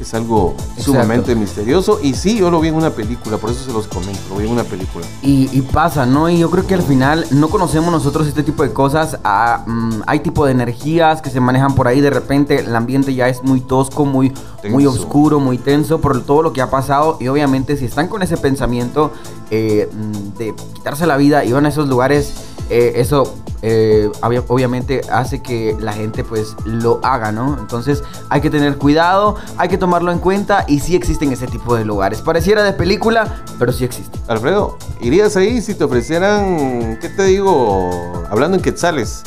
[0.00, 1.98] es algo sumamente misterioso.
[2.02, 4.20] Y sí, yo lo vi en una película, por eso se los comento.
[4.30, 5.06] Lo vi en una película.
[5.22, 6.28] Y, y pasa, ¿no?
[6.28, 9.18] Y yo creo que al final no conocemos nosotros este tipo de cosas.
[9.24, 12.00] Ah, mm, hay tipo de energías que se manejan por ahí.
[12.00, 14.32] De repente el ambiente ya es muy tosco, muy,
[14.68, 17.16] muy oscuro, muy tenso por todo lo que ha pasado.
[17.20, 19.12] Y obviamente si están con ese pensamiento
[19.50, 22.32] eh, mm, de quitarse la vida y van a esos lugares,
[22.70, 27.56] eh, eso eh, obvia- obviamente hace que la gente pues lo haga, ¿no?
[27.58, 31.74] Entonces hay que tener cuidado, hay que tomarlo en cuenta y sí existen ese tipo
[31.74, 32.20] de lugares.
[32.20, 34.18] Pareciera de película, pero sí existe.
[34.28, 37.90] Alfredo, ¿irías ahí si te ofrecieran, qué te digo,
[38.30, 39.22] hablando en quetzales?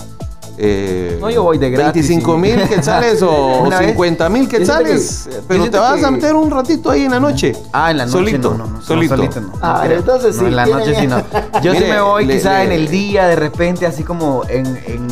[0.59, 2.41] Eh, No, yo voy de gratis, 25 sí.
[2.41, 5.27] mil quetzales o Una vez- 50 mil quetzales.
[5.29, 7.53] que- pero te vas a meter un ratito ahí en la noche.
[7.71, 9.15] Ah, en la noche Solito, no, no, no, solito.
[9.15, 9.53] solito no.
[9.61, 9.99] Ah, creo.
[9.99, 11.23] entonces No, sí, en la noche sí no.
[11.61, 14.65] Yo sí me voy le- quizá le- en el día, de repente, así como en...
[14.65, 15.07] en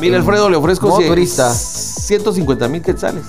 [0.00, 1.50] Mira, en Alfredo, le ofrezco modo cien- turista.
[1.52, 3.24] 150 mil quetzales.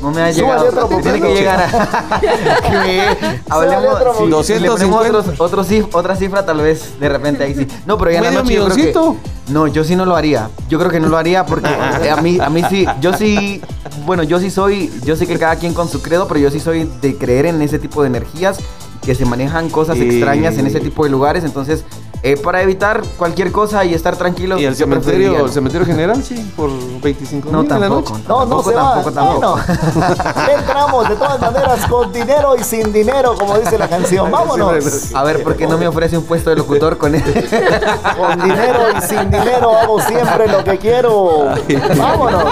[0.00, 0.68] No me ha llegado.
[0.68, 2.20] otro Tiene que llegar a...
[2.84, 3.16] que
[3.48, 3.84] hablemos...
[3.94, 4.42] otro sí, poquito.
[4.44, 5.18] si le ponemos 250.
[5.18, 7.66] otros- otro cif- otra cifra, tal vez, de repente ahí sí.
[7.86, 9.52] No, pero ya en la ¿Medio noche yo creo que...
[9.52, 10.50] No, yo sí no lo haría.
[10.68, 11.70] Yo creo que no lo haría porque
[12.02, 13.60] eh, a mí, a mí sí, yo sí,
[14.04, 16.60] bueno, yo sí soy, yo sé que cada quien con su credo, pero yo sí
[16.60, 18.58] soy de creer en ese tipo de energías
[19.02, 21.84] que se manejan cosas extrañas en ese tipo de lugares, entonces
[22.20, 24.60] eh, para evitar cualquier cosa y estar tranquilos.
[24.60, 26.22] ¿Y el cementerio, el cementerio general?
[26.22, 26.68] Sí, por
[27.00, 28.24] 25 no, mil tampoco, noche.
[28.26, 29.02] No, no, se va.
[29.02, 29.56] Bueno,
[30.58, 34.30] entramos de todas maneras con dinero y sin dinero, como dice la canción.
[34.32, 35.14] Vámonos.
[35.14, 37.22] A ver, ¿por qué no me ofrece un puesto de locutor con él?
[38.16, 41.54] con dinero y sin dinero hago siempre lo que quiero.
[41.96, 42.44] Vámonos.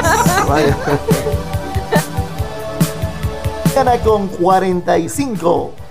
[0.48, 0.76] Vaya.
[3.74, 5.85] Gana con 45.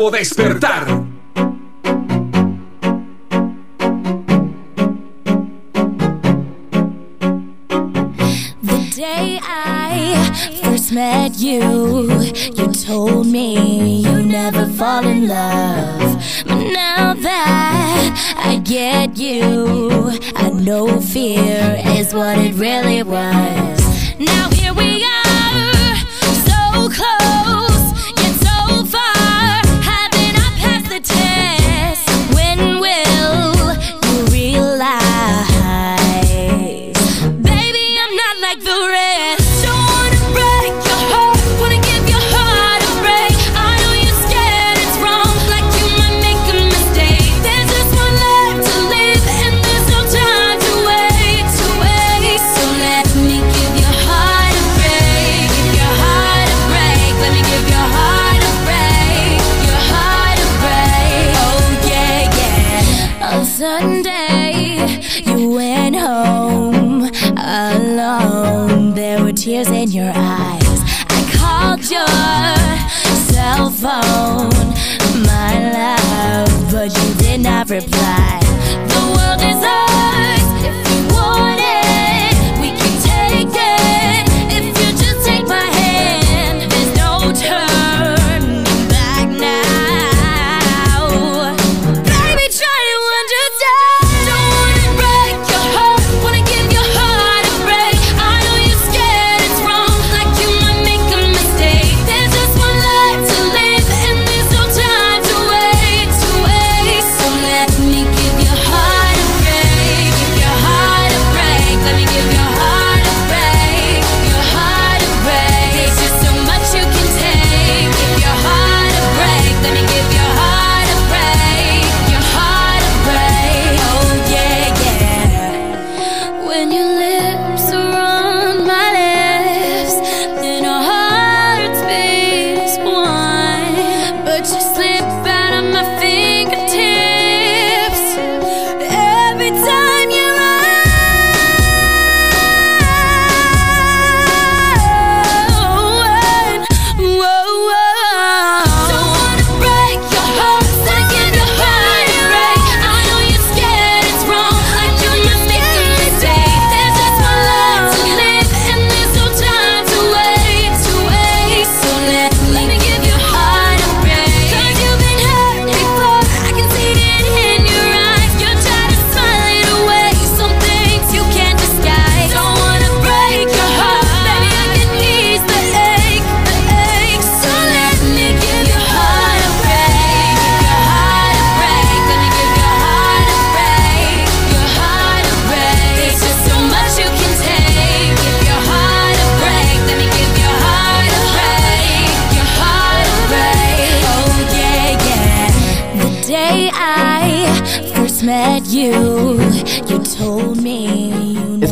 [0.00, 0.99] nuevo despertar.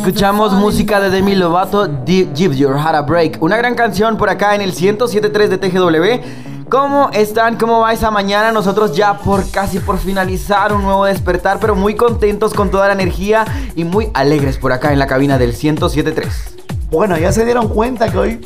[0.08, 3.42] Escuchamos música de Demi Lovato, Give Your Heart a Break.
[3.42, 6.66] Una gran canción por acá en el 107.3 de TGW.
[6.70, 7.58] ¿Cómo están?
[7.58, 8.50] ¿Cómo va esa mañana?
[8.50, 12.94] Nosotros ya por casi por finalizar un nuevo despertar, pero muy contentos con toda la
[12.94, 13.44] energía
[13.76, 16.24] y muy alegres por acá en la cabina del 107.3.
[16.90, 18.40] Bueno, ya se dieron cuenta que hoy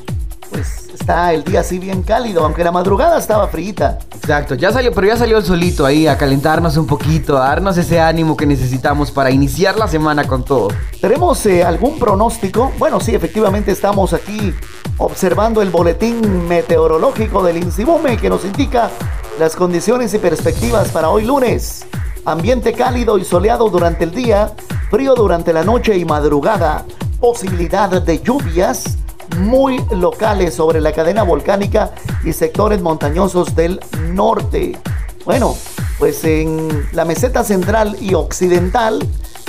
[0.51, 3.99] pues está el día así bien cálido, aunque la madrugada estaba frita.
[4.15, 7.77] Exacto, ya salió, pero ya salió el solito ahí a calentarnos un poquito, a darnos
[7.77, 10.69] ese ánimo que necesitamos para iniciar la semana con todo.
[11.01, 12.73] ¿Tenemos eh, algún pronóstico?
[12.79, 14.55] Bueno, sí, efectivamente estamos aquí
[14.99, 18.91] observando el boletín meteorológico del INSIBUME que nos indica
[19.39, 21.85] las condiciones y perspectivas para hoy lunes.
[22.25, 24.53] Ambiente cálido y soleado durante el día,
[24.91, 26.85] frío durante la noche y madrugada,
[27.19, 28.99] posibilidad de lluvias
[29.39, 31.93] muy locales sobre la cadena volcánica
[32.25, 33.81] y sectores montañosos del
[34.13, 34.79] norte.
[35.25, 35.57] Bueno,
[35.99, 38.99] pues en la meseta central y occidental,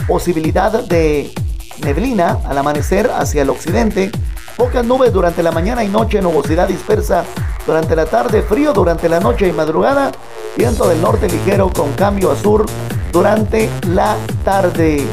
[0.07, 1.33] posibilidad de
[1.83, 4.11] neblina al amanecer hacia el occidente,
[4.55, 7.25] pocas nubes durante la mañana y noche, nubosidad dispersa
[7.65, 10.11] durante la tarde, frío durante la noche y madrugada,
[10.55, 12.65] viento del norte ligero con cambio a sur
[13.11, 15.03] durante la tarde.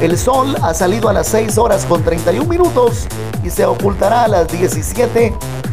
[0.00, 3.06] El sol ha salido a las 6 horas con 31 minutos
[3.42, 5.32] y se ocultará a las 17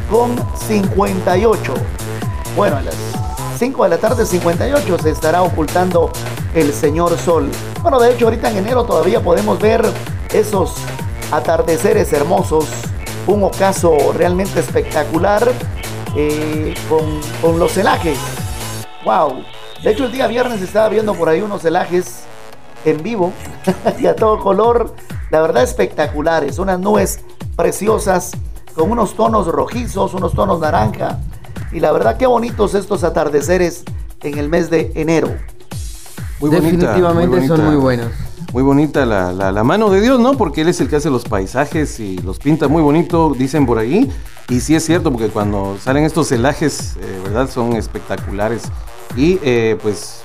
[0.10, 1.74] con 58.
[2.56, 2.96] Bueno, a las
[3.60, 6.10] 5 de la tarde 58 se estará ocultando
[6.56, 7.52] el señor sol.
[7.82, 9.84] Bueno, de hecho ahorita en enero todavía podemos ver
[10.34, 10.76] esos
[11.30, 12.70] atardeceres hermosos,
[13.28, 15.52] un ocaso realmente espectacular
[16.16, 18.18] eh, con, con los celajes.
[19.04, 19.44] Wow.
[19.84, 22.24] De hecho el día viernes estaba viendo por ahí unos celajes
[22.86, 23.32] en vivo
[24.00, 24.94] y a todo color.
[25.32, 27.20] La verdad espectaculares, unas nubes
[27.56, 28.32] preciosas
[28.76, 31.20] con unos tonos rojizos, unos tonos naranja.
[31.72, 33.84] Y la verdad qué bonitos estos atardeceres
[34.22, 35.30] en el mes de enero.
[36.40, 38.12] Muy bonita, Definitivamente muy son muy buenos.
[38.52, 40.34] Muy bonita la, la- la mano de Dios, ¿no?
[40.34, 43.80] Porque Él es el que hace los paisajes y los pinta muy bonito, dicen por
[43.80, 44.12] ahí.
[44.50, 47.50] Y sí es cierto, porque cuando salen estos celajes, eh, ¿verdad?
[47.50, 48.64] Son espectaculares.
[49.16, 50.23] Y eh, pues,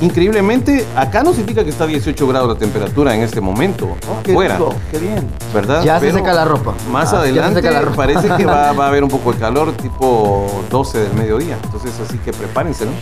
[0.00, 4.22] increíblemente, acá nos indica que está a 18 grados la temperatura en este momento, ¿no?
[4.22, 4.56] Qué Fuera.
[4.56, 5.28] rico, qué bien.
[5.52, 5.82] ¿Verdad?
[5.84, 6.74] Ya se seca la ropa.
[6.90, 7.96] Más Ah, se adelante seca la ropa.
[7.96, 11.56] parece que va, va a haber un poco de calor, tipo 12 del mediodía.
[11.64, 12.92] Entonces, así que prepárense, ¿no?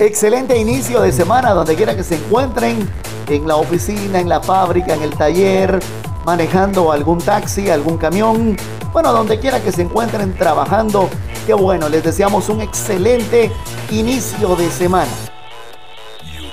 [0.00, 2.88] Excelente inicio de semana donde quiera que se encuentren,
[3.28, 5.80] en la oficina, en la fábrica, en el taller,
[6.24, 8.56] manejando algún taxi, algún camión,
[8.92, 11.08] bueno, donde quiera que se encuentren trabajando.
[11.46, 13.50] Qué bueno, les deseamos un excelente
[13.90, 15.10] inicio de semana.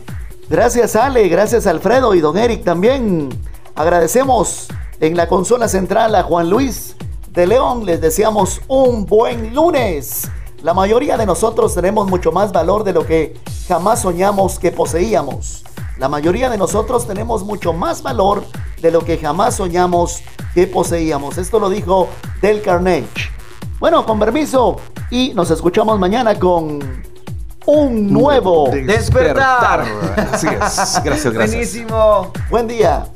[0.51, 3.31] Gracias Ale, gracias Alfredo y don Eric también.
[3.75, 4.69] Agradecemos
[5.01, 6.97] en la consola central a Juan Luis
[7.33, 7.85] de León.
[7.85, 10.29] Les deseamos un buen lunes.
[10.63, 13.35] La mayoría de nosotros tenemos mucho más valor de lo que
[13.67, 15.65] jamás soñamos que poseíamos.
[15.99, 18.45] La mayoría de nosotros tenemos mucho más valor
[18.81, 20.23] de lo que jamás soñamos
[20.55, 21.39] que poseíamos.
[21.39, 22.09] Esto lo dijo
[22.41, 23.31] Del Carnage.
[23.81, 24.77] Bueno, con permiso
[25.11, 26.79] y nos escuchamos mañana con
[27.67, 29.85] un nuevo Despertar.
[30.33, 30.53] Así es.
[30.53, 31.35] Gracias, gracias.
[31.35, 32.33] Buenísimo.
[32.51, 33.07] Buen día.